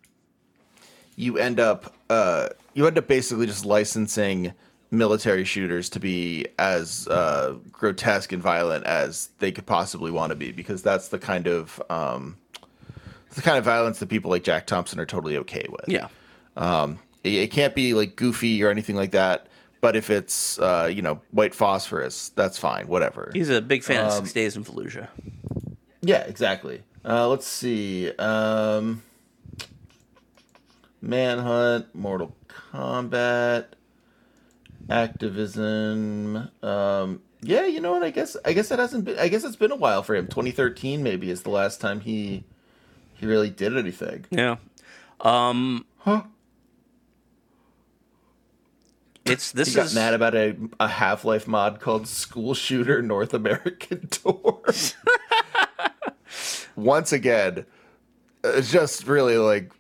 [1.16, 4.54] you end up uh, you end up basically just licensing
[4.92, 10.36] military shooters to be as uh, grotesque and violent as they could possibly want to
[10.36, 12.38] be because that's the kind of um,
[13.34, 15.90] the kind of violence that people like Jack Thompson are totally okay with.
[15.90, 16.10] Yeah,
[16.56, 19.48] It, it can't be like goofy or anything like that.
[19.82, 22.88] But if it's uh, you know white phosphorus, that's fine.
[22.88, 23.32] Whatever.
[23.34, 25.08] he's a big fan of Um, Six Days in Fallujah.
[26.02, 26.82] Yeah, exactly.
[27.04, 28.12] Uh, let's see.
[28.18, 29.04] Um,
[31.02, 33.66] Manhunt, Mortal Kombat,
[34.90, 36.50] Activism.
[36.64, 38.04] Um, yeah, you know what?
[38.04, 39.20] I guess I guess it hasn't been.
[39.20, 40.26] I guess it's been a while for him.
[40.28, 42.44] 2013 maybe is the last time he
[43.14, 44.26] he really did anything.
[44.32, 44.58] Yeah.
[45.22, 46.24] Um, Huh?
[49.26, 53.02] It's this He got is mad about a, a Half Life mod called School Shooter
[53.02, 54.62] North American Tour.
[56.76, 57.66] Once again,
[58.44, 59.72] it's just really like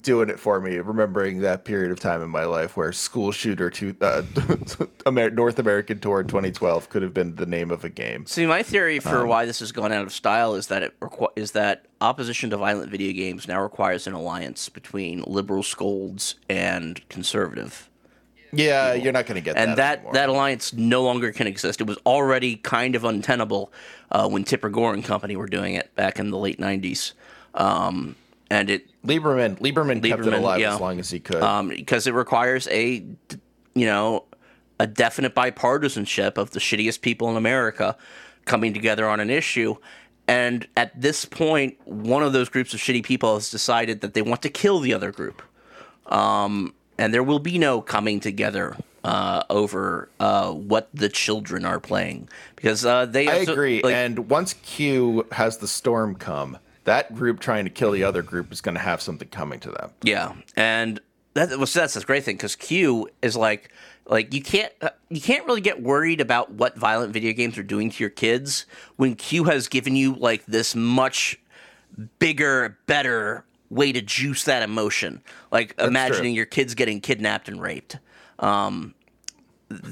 [0.00, 3.68] doing it for me, remembering that period of time in my life where School Shooter
[3.70, 4.22] to uh,
[5.10, 8.24] North American Tour 2012 could have been the name of a game.
[8.26, 10.98] See, my theory Um, for why this has gone out of style is that it
[11.00, 16.36] requ- is that opposition to violent video games now requires an alliance between liberal scolds
[16.48, 17.89] and conservative,
[18.52, 20.04] Yeah, you're not going to get and that.
[20.04, 21.80] that that alliance no longer can exist.
[21.80, 23.72] It was already kind of untenable
[24.10, 27.12] uh, when Tipper Gore and company were doing it back in the late '90s,
[27.54, 28.16] um,
[28.50, 30.74] and it Lieberman Lieberman, kept it Lieberman, alive yeah.
[30.74, 31.42] as long as he could.
[31.42, 33.04] um, because it requires a
[33.74, 34.24] you know,
[34.78, 37.96] a definite bipartisanship of the shittiest people in America
[38.44, 39.76] coming together on an issue.
[40.26, 44.22] And at this point, one of those groups of shitty people has decided that they
[44.22, 45.42] want to kill the other group.
[46.06, 51.80] Um, and there will be no coming together uh, over uh, what the children are
[51.80, 53.26] playing because uh, they.
[53.26, 53.80] I to- agree.
[53.82, 58.22] like- and once Q has the storm come, that group trying to kill the other
[58.22, 59.90] group is going to have something coming to them.
[60.02, 61.00] Yeah, and
[61.32, 63.72] that was that's a great thing because Q is like
[64.06, 67.62] like you can't uh, you can't really get worried about what violent video games are
[67.62, 71.40] doing to your kids when Q has given you like this much
[72.18, 75.22] bigger, better way to juice that emotion.
[75.50, 76.36] Like imagining true.
[76.38, 77.98] your kids getting kidnapped and raped.
[78.38, 78.94] Um,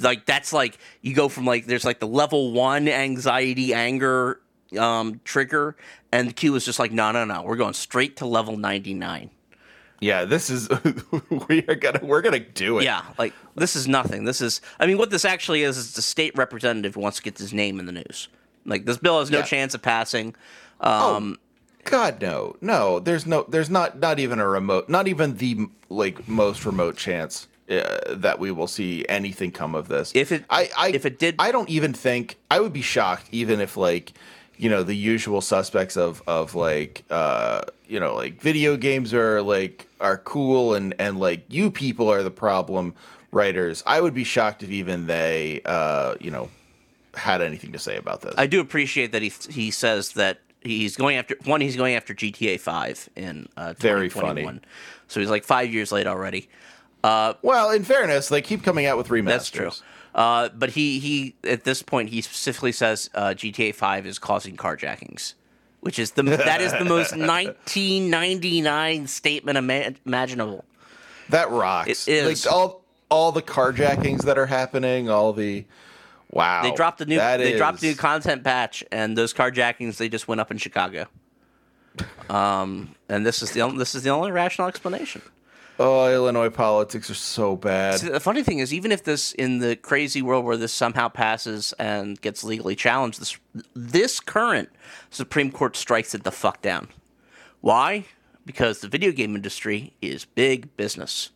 [0.01, 4.41] like that's like you go from like there's like the level one anxiety anger
[4.79, 5.76] um trigger
[6.12, 9.31] and the Q is just like no no no we're going straight to level 99
[10.01, 10.68] Yeah, this is
[11.49, 12.85] we are gonna we're gonna do it.
[12.85, 14.24] Yeah, like this is nothing.
[14.24, 17.39] This is, I mean, what this actually is is the state representative wants to get
[17.39, 18.29] his name in the news.
[18.66, 19.45] Like this bill has no Yeah.
[19.45, 20.35] chance of passing.
[20.81, 21.39] Um,
[21.91, 22.99] God no, no.
[22.99, 23.45] There's no.
[23.49, 23.99] There's not.
[23.99, 24.89] Not even a remote.
[24.89, 29.89] Not even the like most remote chance uh, that we will see anything come of
[29.89, 30.12] this.
[30.14, 33.28] If it- I, I, if it did- I don't even think I would be shocked
[33.32, 34.12] even if like
[34.57, 39.41] you know the usual suspects of of like uh you know like video games are
[39.41, 42.93] like are cool and and like you people are the problem
[43.30, 46.49] writers i would be shocked if even they uh you know
[47.14, 50.97] had anything to say about this I do appreciate that he he says that he's
[50.97, 51.61] going after one.
[51.61, 54.45] He's going after GTA Five in uh, Very 2021.
[54.55, 54.61] funny.
[55.09, 56.49] So he's like five years late already.
[57.05, 59.71] Uh, well in fairness they keep coming out with remasters That's true.
[60.15, 64.57] Uh, but he, he at this point he specifically says uh, GTA Five is causing
[64.57, 65.35] carjackings,
[65.81, 70.65] which is the that is the most 1999 statement ima- imaginable.
[71.29, 72.45] that rocks It is.
[72.47, 75.65] like all all the carjackings that are happening all the
[76.31, 79.97] wow They dropped the new That they dropped the new content patch, and those carjackings
[79.97, 81.07] they just went up in Chicago.
[82.31, 85.22] Um, and this is the only, this is the only rational explanation.
[85.81, 89.59] oh illinois politics are so bad See, the funny thing is, even if this in
[89.61, 93.37] the crazy world where this somehow passes and gets legally challenged, this
[93.74, 94.68] this current
[95.11, 96.89] Supreme Court strikes it the fuck down.
[97.61, 98.05] Why?
[98.45, 101.31] Because the video game industry is big business,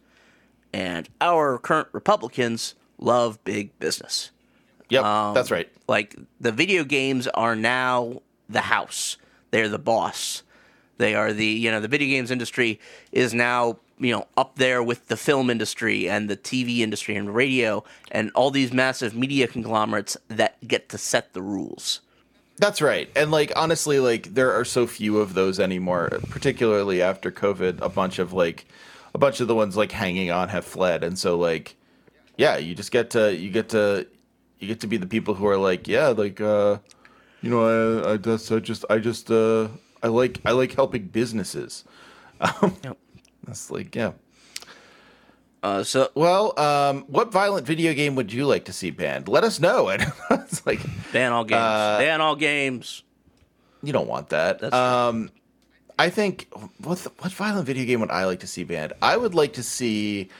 [0.72, 4.30] and our current Republicans love big business.
[4.92, 9.16] Yep Um, that's right Like the video games are now the house.
[9.50, 10.42] They're the boss.
[10.98, 12.78] They are the you know the video games industry
[13.10, 17.34] is now you know up there with the film industry and the TV industry and
[17.34, 22.00] radio and all these massive media conglomerates that get to set the rules.
[22.58, 23.10] That's right.
[23.16, 27.88] And like honestly, like there are so few of those anymore, particularly after COVID, a
[27.88, 28.66] bunch of like
[29.14, 31.02] a bunch of the ones like hanging on have fled.
[31.02, 31.76] And so like
[32.36, 34.06] yeah, you just get to you get to
[34.62, 36.78] you get to be the people who are like, yeah, like uh
[37.42, 39.68] you know, I I just I just I just uh
[40.02, 41.84] I like I like helping businesses.
[42.42, 42.98] Um, Yep.
[43.46, 44.12] That's like, yeah.
[45.62, 49.28] Uh, so Well, um, what violent video game would you like to see banned?
[49.28, 49.88] Let us know.
[50.30, 50.80] it's like
[51.12, 51.60] ban all games.
[51.60, 53.04] Uh, ban all games.
[53.82, 54.58] You don't want that.
[54.58, 55.30] That's um,
[55.98, 56.48] I think
[56.78, 58.92] what the, what violent video game would I like to see banned?
[59.00, 60.30] I would like to see,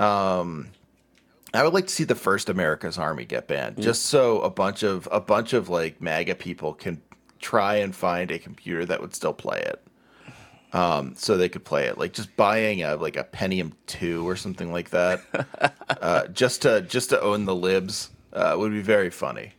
[0.00, 0.68] um,
[1.56, 4.82] I would like to see the first America's Army get banned, just so a bunch
[4.82, 7.00] of a bunch of like MAGA people can
[7.38, 9.82] try and find a computer that would still play it.
[10.72, 14.36] Um, so they could play it, like just buying a like a Pentium two or
[14.36, 15.20] something like that,
[16.02, 19.52] uh, just to just to own the libs uh, would be very funny.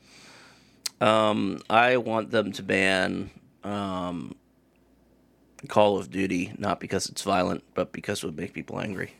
[1.00, 3.30] Um, I want them to ban
[3.64, 4.36] um,
[5.68, 9.14] Call of Duty, not because it's violent, but because it would make people angry.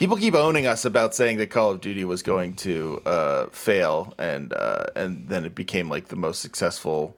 [0.00, 4.14] People keep owning us about saying that Call of Duty was going to uh, fail,
[4.16, 7.14] and uh, and then it became like the most successful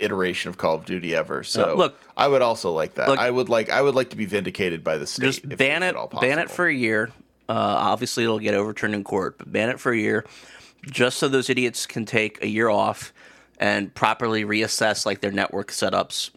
[0.00, 1.44] iteration of Call of Duty ever.
[1.44, 3.08] So Uh, look- I would also like that.
[3.08, 5.26] Look- I would like I would like to be vindicated by the state.
[5.26, 7.10] Just ban it, ban it for a year.
[7.48, 10.24] Uh, obviously, it'll get overturned in court, but ban it for a year,
[10.90, 13.12] just so those idiots can take a year off
[13.60, 16.30] and properly reassess like their network setups,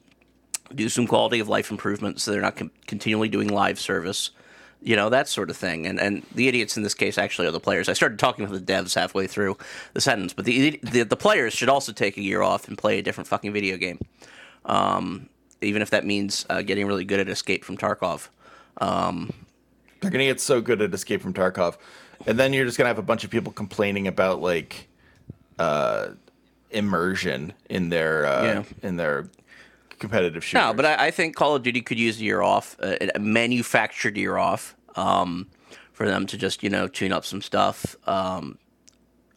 [0.75, 4.29] do some quality of life improvements, so they're not con- continually doing live service,
[4.83, 5.85] you know that sort of thing.
[5.85, 7.87] And and the idiots in this case actually are the players.
[7.89, 9.57] I started talking with the devs halfway through
[9.93, 12.99] the sentence, but the the, the players should also take a year off and play
[12.99, 13.99] a different fucking video game,
[14.65, 15.29] um,
[15.61, 18.29] even if that means uh, getting really good at Escape from Tarkov.
[18.79, 21.77] They're gonna get so good at Escape from Tarkov,
[22.25, 24.87] and then you're just gonna have a bunch of people complaining about like
[25.59, 26.09] uh,
[26.71, 28.63] immersion in their uh, Yeah.
[28.81, 29.27] in their
[30.01, 30.65] competitive shooters.
[30.65, 33.19] No, but I, I think Call of Duty could use a year off, a, a
[33.19, 35.47] manufactured year off, um,
[35.93, 38.57] for them to just you know tune up some stuff, um,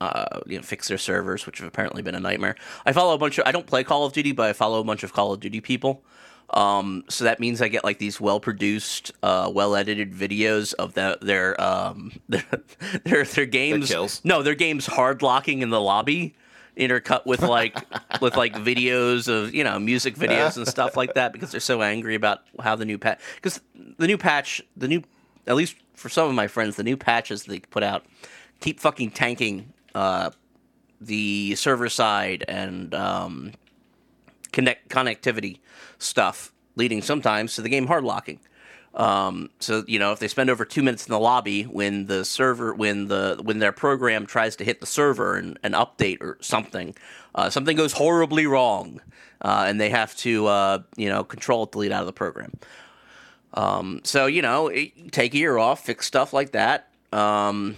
[0.00, 2.56] uh, you know, fix their servers, which have apparently been a nightmare.
[2.84, 4.84] I follow a bunch of I don't play Call of Duty, but I follow a
[4.84, 6.02] bunch of Call of Duty people.
[6.50, 10.94] Um, so that means I get like these well produced, uh, well edited videos of
[10.94, 12.44] the, their um, their,
[13.04, 13.88] their their games.
[14.24, 16.34] No, their games hard locking in the lobby,
[16.76, 17.76] intercut with like
[18.20, 21.82] with like videos of you know music videos and stuff like that because they're so
[21.82, 23.60] angry about how the new patch because
[23.98, 25.02] the new patch the new
[25.46, 28.04] at least for some of my friends the new patches they put out
[28.60, 30.30] keep fucking tanking uh,
[31.00, 33.52] the server side and um,
[34.52, 35.58] connect connectivity
[35.98, 38.40] stuff, leading sometimes to the game hard locking.
[38.94, 42.24] Um, so you know, if they spend over two minutes in the lobby when the
[42.24, 46.38] server, when the when their program tries to hit the server and an update or
[46.40, 46.94] something,
[47.34, 49.00] uh, something goes horribly wrong,
[49.42, 52.52] uh, and they have to uh, you know control delete out of the program.
[53.54, 56.88] Um, so you know, it, take a year off, fix stuff like that.
[57.12, 57.76] Um,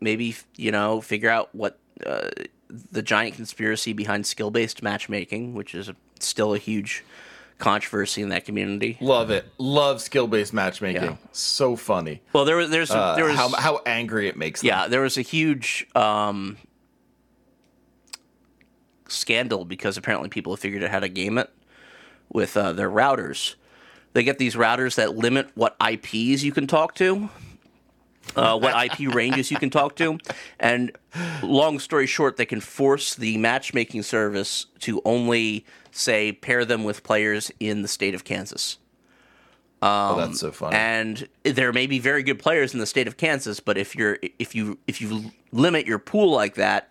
[0.00, 2.28] maybe you know, figure out what uh,
[2.70, 7.04] the giant conspiracy behind skill-based matchmaking, which is still a huge
[7.58, 8.98] controversy in that community.
[9.00, 9.46] Love it.
[9.58, 11.02] Love skill based matchmaking.
[11.02, 11.16] Yeah.
[11.32, 12.22] So funny.
[12.32, 14.68] Well, there was there's Uh, there was how how angry it makes them.
[14.68, 16.56] yeah there was a huge um,
[19.08, 21.50] scandal because apparently people have figured out how to game it
[22.32, 23.54] with uh, their routers.
[24.12, 27.28] They get these routers that limit what IPs you can talk to,
[28.34, 30.18] uh, what IP ranges you can talk to,
[30.58, 30.92] and
[31.42, 37.02] long story short, they can force the matchmaking service to only say pair them with
[37.02, 38.78] players in the state of Kansas.
[39.82, 40.76] oh, that's so funny.
[40.76, 44.18] And there may be very good players in the state of Kansas, but if you're
[44.38, 46.90] if you if you limit your pool like that,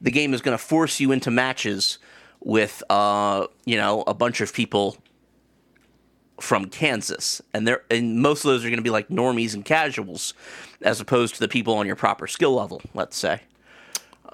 [0.00, 1.98] the game is going to force you into matches
[2.40, 4.96] with uh you know a bunch of people
[6.40, 9.64] from Kansas, and there and most of those are going to be like normies and
[9.64, 10.34] casuals,
[10.82, 12.82] as opposed to the people on your proper skill level.
[12.94, 13.40] Let's say.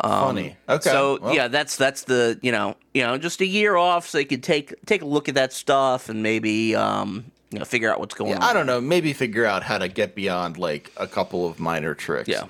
[0.00, 0.56] funny.
[0.68, 0.90] Okay.
[0.90, 4.18] So well, yeah, that's that's the you know you know just a year off, so
[4.18, 7.92] they could take take a look at that stuff and maybe um you know figure
[7.92, 8.42] out what's going on.
[8.42, 8.80] I don't know.
[8.80, 12.28] Maybe figure out how to get beyond like a couple of minor tricks.
[12.28, 12.46] Yeah.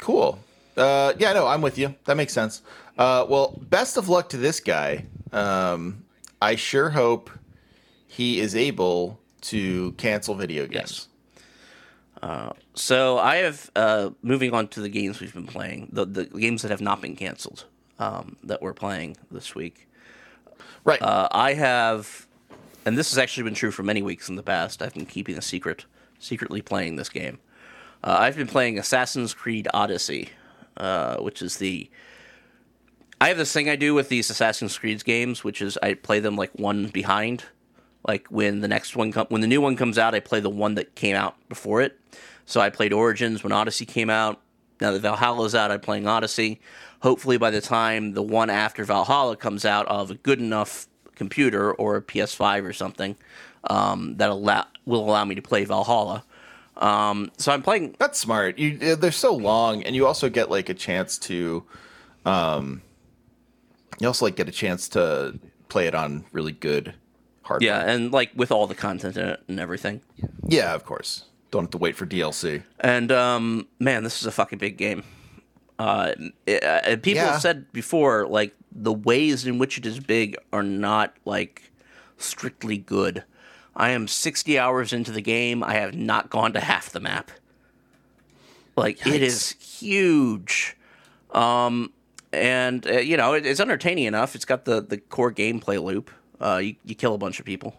[0.00, 0.38] Cool.
[0.76, 1.94] Uh, yeah, no, I'm with you.
[2.04, 2.62] That makes sense.
[2.98, 5.06] Uh, well, best of luck to this guy.
[5.32, 6.04] Um,
[6.42, 7.30] I sure hope
[8.16, 11.08] he is able to cancel video games.
[12.74, 16.62] So I have uh, moving on to the games we've been playing, the the games
[16.62, 17.64] that have not been canceled
[17.98, 19.88] um, that we're playing this week.
[20.84, 21.00] Right.
[21.00, 22.26] Uh, I have,
[22.84, 24.82] and this has actually been true for many weeks in the past.
[24.82, 25.86] I've been keeping a secret,
[26.18, 27.38] secretly playing this game.
[28.02, 30.30] Uh, I've been playing Assassin's Creed Odyssey,
[30.76, 31.90] uh, which is the.
[33.20, 36.20] I have this thing I do with these Assassin's Creed games, which is I play
[36.20, 37.44] them like one behind.
[38.06, 40.50] Like when the next one com- when the new one comes out, I play the
[40.50, 41.98] one that came out before it.
[42.46, 44.40] So I played Origins when Odyssey came out.
[44.80, 46.60] Now that Valhalla's out, I'm playing Odyssey.
[47.00, 50.86] Hopefully, by the time the one after Valhalla comes out, I'll have a good enough
[51.14, 53.16] computer or a PS5 or something
[53.70, 56.24] um, that allow will allow me to play Valhalla.
[56.76, 57.96] Um, so I'm playing.
[57.98, 58.58] That's smart.
[58.58, 61.64] You uh, they're so long, and you also get like a chance to,
[62.26, 62.82] um,
[64.00, 65.38] you also like get a chance to
[65.68, 66.94] play it on really good
[67.44, 67.70] hardware.
[67.70, 70.00] Yeah, and like with all the content in it and everything.
[70.48, 71.24] Yeah, of course.
[71.50, 72.64] Don't have to wait for DLC.
[72.80, 75.04] And um, man, this is a fucking big game.
[75.78, 76.12] Uh,
[76.46, 77.32] it- uh, people Yeah.
[77.32, 81.70] have said before, like the ways in which it is big are not like
[82.18, 83.22] strictly good.
[83.76, 85.62] I am 60 hours into the game.
[85.64, 87.30] I have not gone to half the map.
[88.76, 90.76] Like it is huge.
[91.32, 91.92] Um,
[92.32, 94.34] and uh, you know it, it's entertaining enough.
[94.34, 96.10] It's got the the core gameplay loop.
[96.40, 97.74] Uh, you you kill a bunch of people.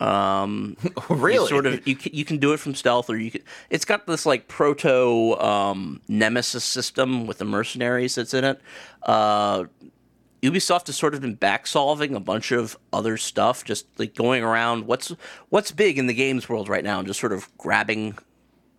[0.00, 0.76] Um,
[1.08, 1.34] really?
[1.44, 3.84] you sort of you can, you can do it from stealth or you can it's
[3.84, 8.60] got this like proto um, nemesis system with the mercenaries that's in it
[9.04, 9.64] uh,
[10.42, 14.42] ubisoft has sort of been back solving a bunch of other stuff just like going
[14.42, 15.14] around what's
[15.50, 18.18] what's big in the games world right now and just sort of grabbing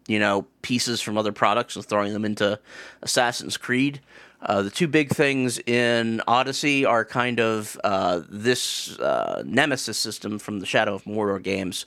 [0.07, 2.59] you know pieces from other products and throwing them into
[3.01, 4.01] assassin's creed
[4.45, 10.37] uh, the two big things in Odyssey are kind of uh, this uh, Nemesis system
[10.39, 11.85] from the Shadow of Mordor games,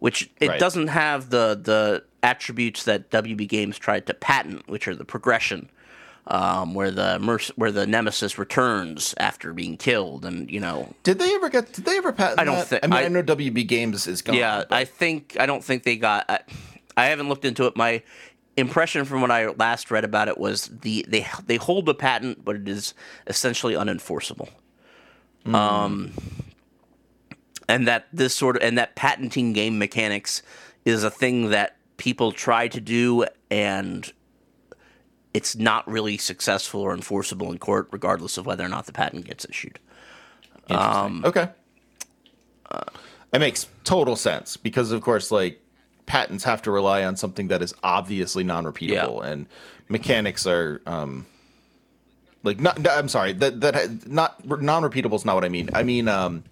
[0.00, 0.60] which it Right.
[0.60, 5.68] doesn't have the the attributes that WB Games tried to patent, which are the progression,
[6.26, 11.18] um, where the merc- where the Nemesis returns after being killed, and you know, Did
[11.20, 11.72] they ever get?
[11.72, 12.66] Did they ever patent I don't that?
[12.68, 14.34] thi- I mean, I, I- know WB Games is gone.
[14.36, 16.28] yeah, but- I think I don't think they got.
[16.28, 16.40] I,
[16.96, 17.76] I haven't looked into it.
[17.76, 18.02] My
[18.60, 22.44] impression from when I last read about it was the they they hold a patent,
[22.44, 22.94] but it is
[23.26, 24.48] essentially unenforceable.
[25.44, 25.54] Hmm.
[25.54, 26.12] Um,
[27.68, 30.42] and that this sort of and that patenting game mechanics
[30.84, 34.12] is a thing that people try to do and
[35.32, 39.26] it's not really successful or enforceable in court regardless of whether or not the patent
[39.26, 39.78] gets issued
[40.70, 41.04] Interesting.
[41.04, 41.48] Um, okay.
[42.70, 42.82] Uh,
[43.32, 45.60] it makes total sense because, of course, like
[46.10, 49.46] patents have to rely on something that is obviously non-repeatable, and
[49.88, 51.24] mechanics are um,
[52.42, 52.80] like not.
[52.80, 55.70] no, I'm sorry that that not non-repeatable is not what I mean.
[55.72, 56.42] I mean um,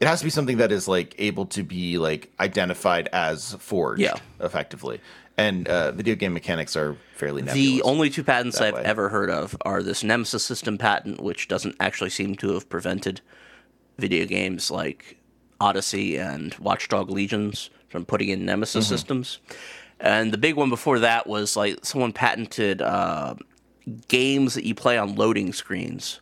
[0.00, 4.02] it has to be something that is like able to be like identified as forged,
[4.02, 4.16] Yeah.
[4.40, 5.00] effectively.
[5.38, 7.40] And uh, video game mechanics are fairly.
[7.40, 8.84] The only two patents I've way.
[8.84, 13.22] ever heard of are this Nemesis system patent, which doesn't actually seem to have prevented
[13.98, 15.16] video games like
[15.58, 18.92] Odyssey and Watch Dogs Legions from putting in Nemesis Mm-hmm.
[18.92, 19.38] systems.
[20.00, 23.36] And the big one before that was like someone patented uh,
[24.08, 26.20] games that you play on loading screens.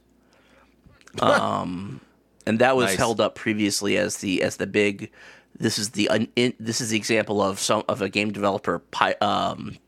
[1.20, 2.02] Um,
[2.46, 2.98] and that was Nice.
[2.98, 5.10] held up previously as the as the big.
[5.58, 8.78] This is the un, in, this is the example of some of a game developer
[8.78, 9.78] pi, um,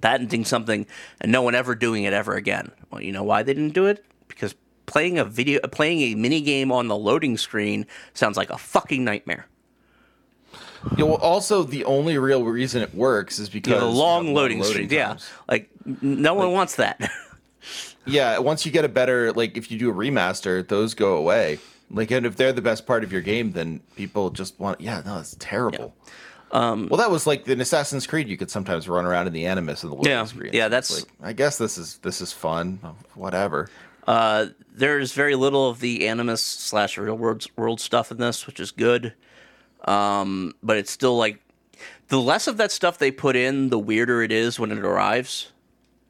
[0.00, 0.84] patenting something
[1.20, 2.72] and no one ever doing it ever again.
[2.90, 4.04] Well, you know why they didn't do it?
[4.26, 4.56] Because
[4.86, 9.04] playing a video, playing a mini game on the loading screen sounds like a fucking
[9.04, 9.46] nightmare.
[10.96, 14.34] Yeah, well, also the only real reason it works is because You a you long
[14.34, 14.88] loading, screen.
[14.90, 15.16] Yeah,
[15.48, 17.00] like no one wants that.
[18.06, 21.58] yeah, once you get a better like if you do a remaster, those go away.
[21.90, 24.80] Like, and if they're the best part of your game, then people just want.
[24.80, 25.94] Yeah, no, it's terrible.
[26.50, 28.28] Um, well, that was like in Assassin's Creed.
[28.28, 30.50] You could sometimes run around in the Animus and the loading Yeah, screen.
[30.52, 32.78] yeah, that's- like, I guess this is this is fun.
[33.14, 33.70] Whatever.
[34.06, 38.58] Uh, there's very little of the Animus slash real world world stuff in this, which
[38.58, 39.14] is good.
[39.86, 41.40] Um, but it's still like
[42.08, 45.50] the less of that stuff they put in, the weirder it is when it arrives.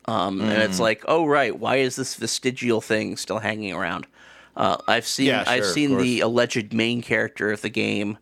[0.06, 0.64] Um, And Mm.
[0.64, 4.06] it's like, oh right, why is this vestigial thing still hanging around?
[4.56, 8.18] Uh, I've seen Yeah, I've seen the alleged main character of the game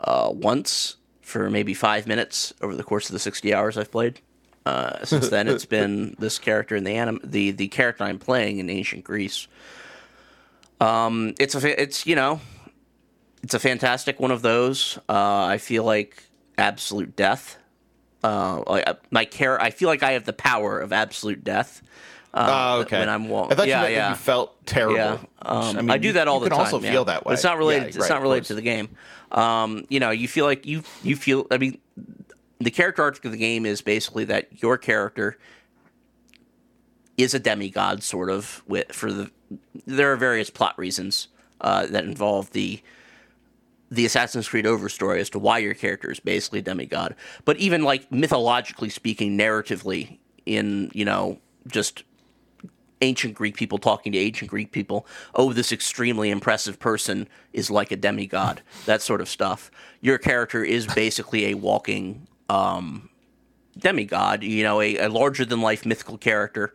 [0.00, 4.20] uh, once for maybe five minutes over the course of the sixty hours I've played.
[4.64, 8.58] Uh, since then, it's been this character in the anim- the the character I'm playing
[8.58, 9.48] in ancient Greece.
[10.80, 12.40] Um, it's a it's you know,
[13.42, 14.98] it's a fantastic one of those.
[15.08, 16.22] Uh, I feel like
[16.58, 17.58] absolute death.
[18.22, 21.82] Uh, like, uh, my care, I feel like I have the power of absolute death.
[22.34, 23.00] Oh, okay.
[23.00, 24.04] when I'm wa- I thought yeah, you yeah.
[24.04, 24.96] that you felt terrible.
[24.96, 26.66] Yeah, um, I, do that all you the can time.
[26.66, 26.90] also yeah.
[26.90, 27.34] feel that But way.
[27.34, 27.82] it's not related.
[27.82, 28.88] Yeah, it's right, not related to the game.
[29.32, 31.46] Um, you know, you feel like you you feel.
[31.50, 31.78] I mean,
[32.58, 35.36] the character arc of the game is basically that your character
[37.18, 38.62] is a demigod, sort of.
[38.66, 39.30] With for the
[39.86, 41.28] there are various plot reasons
[41.60, 42.82] uh, that involve the
[43.92, 47.14] the Assassin's Creed overstory as to why your character is basically a demigod.
[47.44, 52.02] But even like mythologically speaking, narratively, in you know just
[53.02, 57.90] ancient Greek people talking to ancient Greek people, oh, this extremely impressive person is like
[57.90, 59.70] a demigod, that sort of stuff.
[60.00, 63.10] Your character is basically a walking um,
[63.78, 66.72] demigod, you know, a, a larger than life mythical character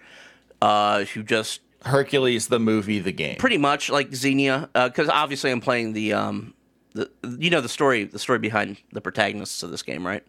[0.62, 3.38] uh, who just Hercules, the movie, the game.
[3.38, 6.54] pretty much like Xena, because obviously I'm playing the um,
[6.98, 10.24] the you know the story the story behind the protagonists of this game, right?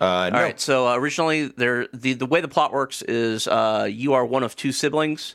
[0.00, 0.38] Uh, no.
[0.38, 0.58] All right.
[0.58, 4.42] So uh, originally, there the the way the plot works is uh, you are one
[4.42, 5.34] of two siblings.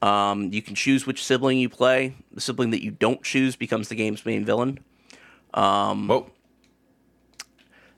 [0.00, 2.16] Um, you can choose which sibling you play.
[2.32, 4.80] The sibling that you don't choose becomes the game's main villain,
[5.54, 6.30] Whoa.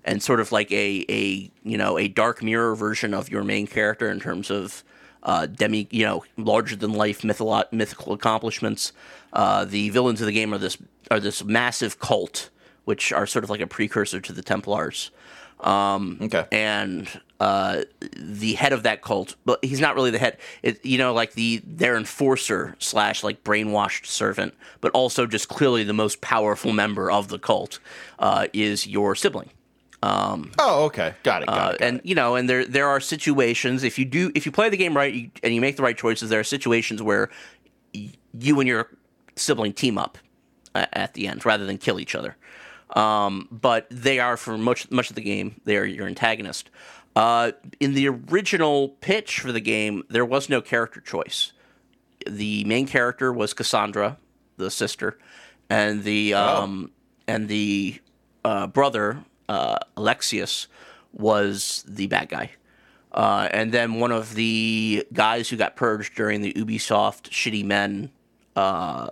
[0.05, 3.67] and sort of like a a you know a dark mirror version of your main
[3.67, 4.85] character in terms of
[5.25, 8.93] uh, demi you know larger than life mytholo- mythical accomplishments.
[9.33, 10.77] Uh, the villains of the game are this
[11.11, 12.51] are this massive cult,
[12.85, 15.11] which are sort of like a precursor to the Templars.
[16.21, 16.45] Okay.
[16.53, 17.09] and
[17.41, 17.83] uh,
[18.17, 20.37] the head of that cult, but he's not really the head.
[20.63, 25.85] It, you know, like the their enforcer slash like brainwashed servant, but also just clearly
[25.85, 27.79] the most powerful member of the cult
[28.19, 29.51] uh, is your sibling.
[30.59, 31.15] Oh, okay.
[31.23, 31.47] Got it.
[31.47, 31.79] Got Uh, it.
[31.79, 32.07] got and it.
[32.07, 34.97] you know, and there there are situations if you do if you play the game
[34.97, 37.31] right you, and you make the right choices, there are situations where
[37.95, 38.89] y- you and your
[39.37, 40.19] sibling team up
[40.75, 42.37] a- at the end rather than kill each other.
[42.95, 46.71] Um, but they are for much much of the game they are your antagonist.
[47.17, 51.53] Uh, in the original pitch for the game, there was no character choice.
[52.29, 54.19] The main character was Cassandra,
[54.57, 55.19] the sister,
[55.71, 56.91] and the um,
[57.29, 58.01] and the
[58.45, 60.67] uh, brother uh, Alexios
[61.13, 62.51] was the bad guy.
[63.13, 68.11] Uh, and then one of the guys who got purged during the Ubisoft Shitty Men
[68.57, 69.09] uh,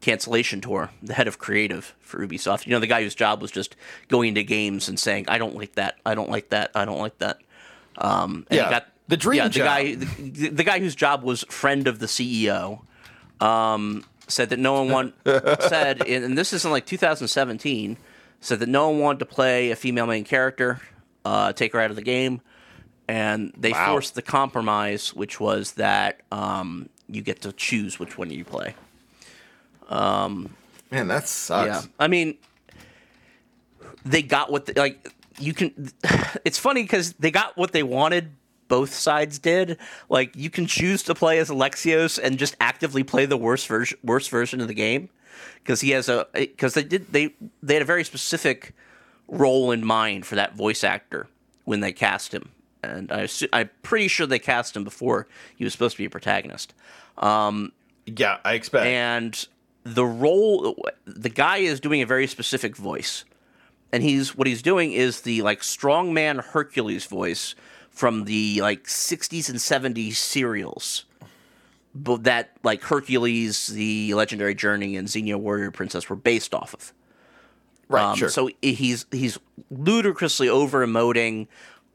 [0.00, 2.66] cancellation tour, the head of creative for Ubisoft.
[2.66, 3.74] You know, the guy whose job was just
[4.08, 5.96] going into games and saying, "I don't like that.
[6.06, 6.70] I don't like that.
[6.74, 7.38] I don't like that."
[7.98, 9.64] Um, Yeah, the dream yeah, the job.
[9.64, 12.82] guy, the, the guy whose job was friend of the CEO,
[13.40, 17.96] um, said that no one want, said, and this is in like 2017,
[18.44, 20.80] said that no one wanted to play a female main character,
[21.24, 22.40] uh, take her out of the game,
[23.08, 23.86] and they Wow.
[23.92, 28.74] forced the compromise, which was that um, you get to choose which one you play.
[29.90, 31.66] Man, that sucks.
[31.66, 32.36] Yeah, I mean,
[34.04, 35.90] they got what they, like you can.
[36.44, 38.30] It's funny because they got what they wanted.
[38.74, 39.78] Both sides did.
[40.08, 43.98] Like you can choose to play as Alexios and just actively play the worst version,
[44.02, 45.10] worst version of the game
[45.62, 48.72] because he has a because they did they they had a very specific
[49.28, 51.26] role in mind for that voice actor
[51.64, 52.50] when they cast him,
[52.82, 56.10] and I I'm pretty sure they cast him before he was supposed to be a
[56.10, 56.74] protagonist
[57.16, 57.72] Um,
[58.06, 58.86] Yeah, I expect.
[58.86, 59.46] and
[59.84, 63.24] the role the guy is doing a very specific voice
[63.92, 67.54] and he's what he's doing is the like strongman hercules voice
[67.94, 71.06] from the like 60s and 70s serials
[71.94, 76.92] but that like hercules the legendary journey and xena warrior princess were based off of
[77.88, 78.28] right, um, sure.
[78.28, 79.38] So he's he's
[79.70, 81.48] ludicrously over emoting,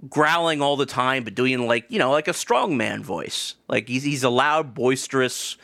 [0.10, 3.56] growling all the time, but doing like you know like a strongman voice.
[3.68, 5.58] Like he's he's a loud, boisterous,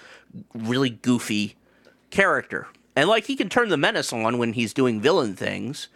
[0.54, 1.56] really goofy
[2.10, 5.88] character, and like he can turn the menace on when he's doing villain things.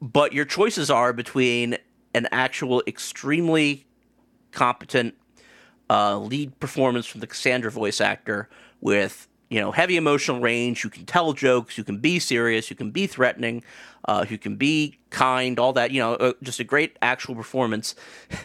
[0.00, 1.78] But your choices are between
[2.14, 3.86] an actual extremely
[4.52, 5.14] competent
[5.90, 8.48] uh, lead performance from the Cassandra voice actor
[8.80, 10.84] with you know heavy emotional range.
[10.84, 11.76] You can tell jokes.
[11.76, 12.70] You can be serious.
[12.70, 13.64] You can be threatening.
[14.06, 15.58] Uh, you can be kind.
[15.58, 15.90] All that.
[15.90, 17.94] You know, uh, just a great actual performance.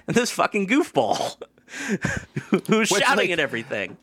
[0.08, 1.42] And this fucking goofball.
[2.68, 3.98] Who's Which, shouting like, at everything?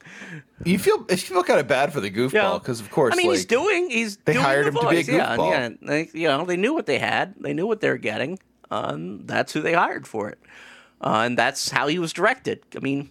[0.65, 3.27] You feel you feel kind of bad for the goofball because, of course, I mean,
[3.27, 3.91] like, he's doing.
[3.91, 5.37] He's they doing hired the him to be a voice, yeah.
[5.37, 7.35] Yeah, they, you know, they knew what they had.
[7.41, 8.39] They knew what they were getting.
[8.71, 10.39] Um, that's who they hired for it,
[11.01, 12.63] uh, and that's how he was directed.
[12.75, 13.11] I mean,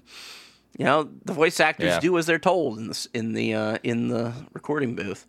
[0.78, 2.00] you know, the voice actors Yeah.
[2.00, 5.26] do as they're told in the in the uh, in the recording booth.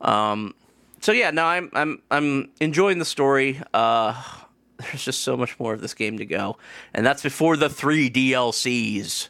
[0.00, 0.54] Um,
[1.00, 3.60] so yeah, no, I'm I'm I'm enjoying the story.
[3.72, 4.22] Uh,
[4.78, 6.58] there's just so much more of this game to go,
[6.94, 9.28] and that's before the three DLCs,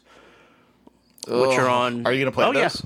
[1.27, 2.05] which are on.
[2.05, 2.63] Are you gonna play oh, yeah.
[2.63, 2.85] those?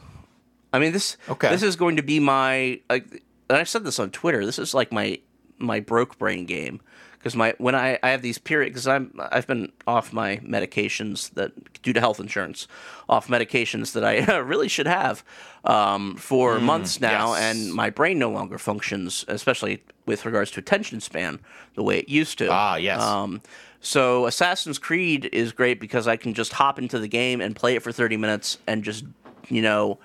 [0.72, 1.18] I mean this.
[1.30, 1.50] Okay.
[1.50, 2.82] This is going to be my.
[2.90, 4.46] Like, and I said this on Twitter.
[4.46, 5.20] This is like my
[5.58, 6.82] my broke brain game
[7.26, 11.32] because my when I, I have these periods because I'm I've been off my medications
[11.34, 12.68] that due to health insurance
[13.10, 15.24] off medications that I really should have
[15.64, 17.56] um, for months now Mm, yes.
[17.56, 21.40] and my brain no longer functions especially with regards to attention span
[21.74, 23.02] the way it used to Ah, yes.
[23.02, 23.42] um,
[23.82, 27.76] so Assassin's Creed is great because I can just hop into the game and play
[27.76, 29.04] it for 30 minutes and just,
[29.50, 29.98] you know,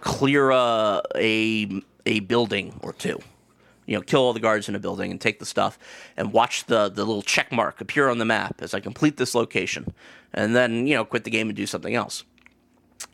[0.00, 3.20] clear a a, a building or two.
[3.86, 5.78] You know, kill all the guards in a building and take the stuff
[6.16, 9.34] and watch the, the little check mark appear on the map as I complete this
[9.34, 9.92] location.
[10.32, 12.24] And then, you know, quit the game and do something else.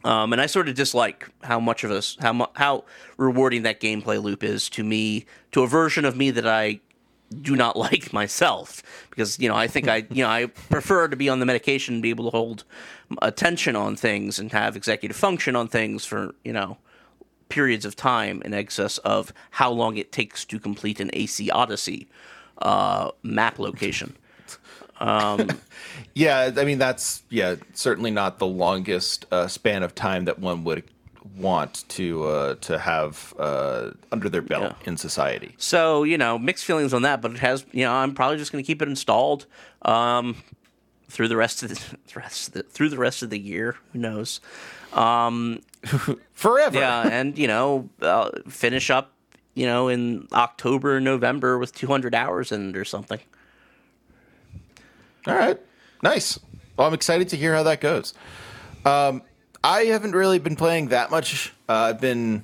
[0.05, 2.85] Um, and I sort of dislike how much of us how mu- how
[3.17, 6.81] rewarding that gameplay loop is to me to a version of me that I
[7.43, 11.17] do not like myself because you know I think I you know I prefer to
[11.17, 12.65] be on the medication and be able to hold
[13.21, 16.79] attention on things and have executive function on things for you know
[17.51, 22.09] periods of time in excess of how long it takes to complete an AC Odyssey
[22.63, 24.17] uh, map location.
[26.15, 30.65] Yeah, I mean that's yeah certainly not the longest uh, span of time that one
[30.65, 30.85] would
[31.37, 34.89] want to uh, to have uh, under their belt Yeah.
[34.89, 35.55] in society.
[35.57, 38.53] So you know mixed feelings on that, but it has you know I'm probably just
[38.53, 39.47] going to keep it installed
[39.83, 40.37] um,
[41.09, 41.77] through the rest of the,
[42.13, 43.77] the rest of the, through the rest of the year.
[43.93, 44.41] Who knows?
[46.33, 46.79] Forever.
[46.79, 49.13] Yeah, and you know, uh, finish up,
[49.55, 53.21] you know, in October, November with 200 hours in it or something.
[55.27, 55.59] All right.
[56.03, 56.39] Nice.
[56.77, 58.15] Well, I'm excited to hear how that goes.
[58.85, 59.23] Um,
[59.63, 61.53] I haven't really been playing that much.
[61.69, 62.43] Uh, I've been,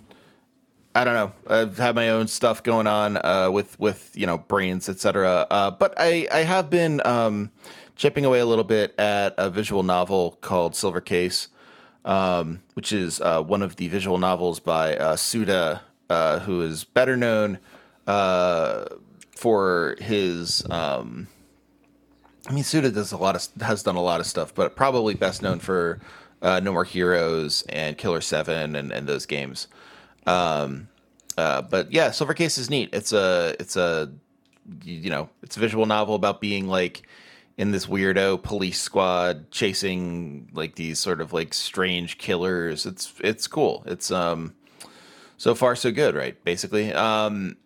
[0.95, 4.39] I don't know, I've had my own stuff going on uh, with with you know
[4.39, 5.47] brains, etc.
[5.51, 7.51] Uh, but I I have been um,
[7.97, 11.49] chipping away a little bit at a visual novel called Silver Case,
[12.07, 16.85] um, which is uh, one of the visual novels by uh, Suda, uh, who is
[16.85, 17.59] better known
[18.07, 18.87] uh,
[19.33, 20.65] for his.
[20.71, 21.27] Um,
[22.49, 25.15] I mean, Suda does a lot of has done a lot of stuff, but probably
[25.15, 25.99] best known for
[26.41, 29.67] uh, No More Heroes and Killer Seven and, and those games.
[30.29, 30.89] Um,
[31.37, 32.91] uh, but yeah, Silver Case is neat.
[32.93, 34.13] It's a it's a
[34.85, 37.03] you know it's a visual novel about being like
[37.57, 42.87] in this weirdo police squad chasing like these sort of like strange killers.
[42.87, 43.83] It's it's cool.
[43.87, 44.55] It's um
[45.37, 46.43] so far so good, right?
[46.45, 47.57] Basically, um,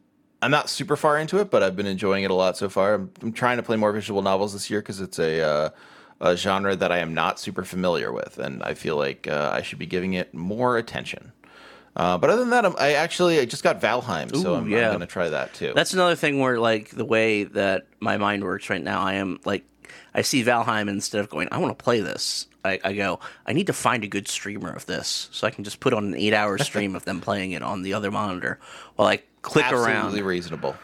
[0.42, 2.94] I'm not super far into it, but I've been enjoying it a lot so far.
[2.94, 5.70] I'm, I'm trying to play more visual novels this year because it's a, uh,
[6.20, 9.62] a genre that I am not super familiar with, and I feel like uh, I
[9.62, 11.32] should be giving it more attention.
[11.96, 14.86] Uh, but other than that, I'm, I actually I just got Valheim, so I'm, yeah.
[14.86, 15.72] I'm going to try that too.
[15.74, 19.40] That's another thing where, like, the way that my mind works right now, I am
[19.44, 19.64] like,
[20.14, 22.46] I see Valheim instead of going, I want to play this.
[22.64, 25.64] I, I go, I need to find a good streamer of this so I can
[25.64, 28.58] just put on an eight hour stream of them playing it on the other monitor
[28.96, 30.26] while I click Absolutely around.
[30.26, 30.76] reasonable.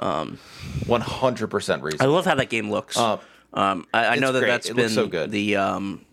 [0.00, 0.38] Um,
[0.86, 1.50] 100%
[1.82, 1.92] reasonable.
[2.00, 2.96] I love how that game looks.
[2.96, 3.18] Uh,
[3.52, 4.48] um, I, I know that great.
[4.48, 5.30] that's It been so good.
[5.30, 6.04] the um,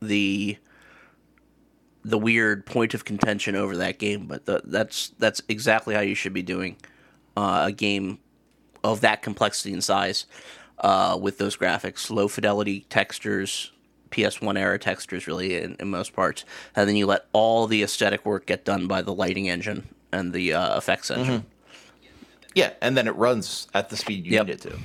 [0.00, 0.56] the
[2.02, 6.14] the weird point of contention over that game, but the, that's that's exactly how you
[6.14, 6.76] should be doing
[7.36, 8.18] uh, a game
[8.82, 10.24] of that complexity and size
[10.80, 13.72] uh, with those graphics, low fidelity textures,
[14.10, 18.24] PS1 era textures, really in, in most parts, and then you let all the aesthetic
[18.26, 21.44] work get done by the lighting engine and the uh, effects engine.
[22.54, 24.46] Yeah, and then it runs at the speed you Yep.
[24.46, 24.78] need it to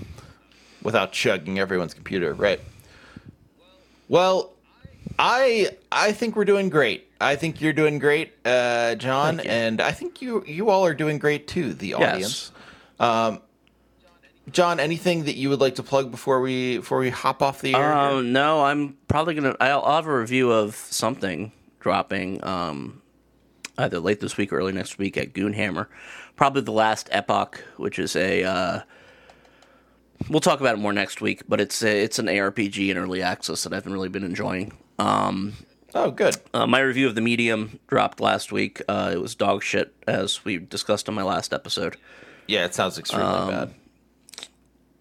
[0.83, 2.59] without chugging everyone's computer, right?
[4.07, 4.53] Well,
[5.17, 7.07] I I think we're doing great.
[7.19, 11.17] I think you're doing great, uh, John, and I think you you all are doing
[11.17, 12.51] great too, the audience.
[12.99, 13.41] Um,
[14.51, 17.73] John, anything that you would like to plug before we before we hop off the
[17.73, 17.81] air?
[17.81, 17.91] here?
[17.93, 19.55] Um, no, I'm probably gonna.
[19.59, 23.01] I'll, I'll have a review of something dropping um,
[23.77, 25.87] either late this week or early next week at Goonhammer.
[26.35, 28.43] Probably the last Epoch, which is a.
[28.43, 28.81] Uh,
[30.29, 33.21] we'll talk about it more next week, but it's a, it's an ARPG in early
[33.23, 34.73] access that I've been really been enjoying.
[34.99, 35.53] Um,
[35.97, 36.35] Oh, good.
[36.53, 38.81] Uh, my review of the Medium dropped last week.
[38.85, 41.95] Uh, it was dog shit, as we discussed on my last episode.
[42.47, 43.73] Yeah, it sounds extremely Um, bad.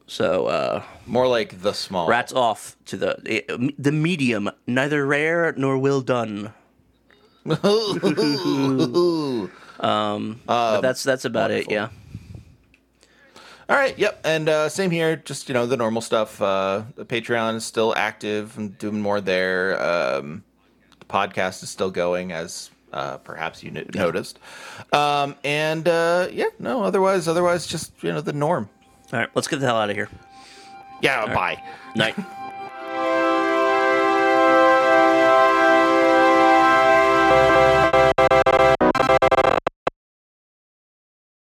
[0.07, 2.07] So uh, More like the small.
[2.09, 3.41] rats off to the eh,
[3.79, 6.53] the Medium, neither rare nor well done.
[9.77, 11.71] But that's that's about it.
[11.71, 11.89] Yeah.
[13.69, 13.99] All right.
[13.99, 14.21] Yep.
[14.25, 15.17] And uh, same here.
[15.17, 16.41] Just you know the normal stuff.
[16.41, 19.81] Uh, the Patreon is still active and doing more there.
[19.83, 20.45] Um,
[20.99, 24.39] the podcast is still going, as uh, perhaps you no- noticed.
[24.93, 26.83] Um, and uh, yeah, no.
[26.85, 28.69] Otherwise, otherwise, just you know the norm.
[29.15, 30.09] All right, let's get the hell out of here.
[31.01, 31.33] Yeah.
[31.33, 31.63] Bye.
[31.95, 32.17] Night.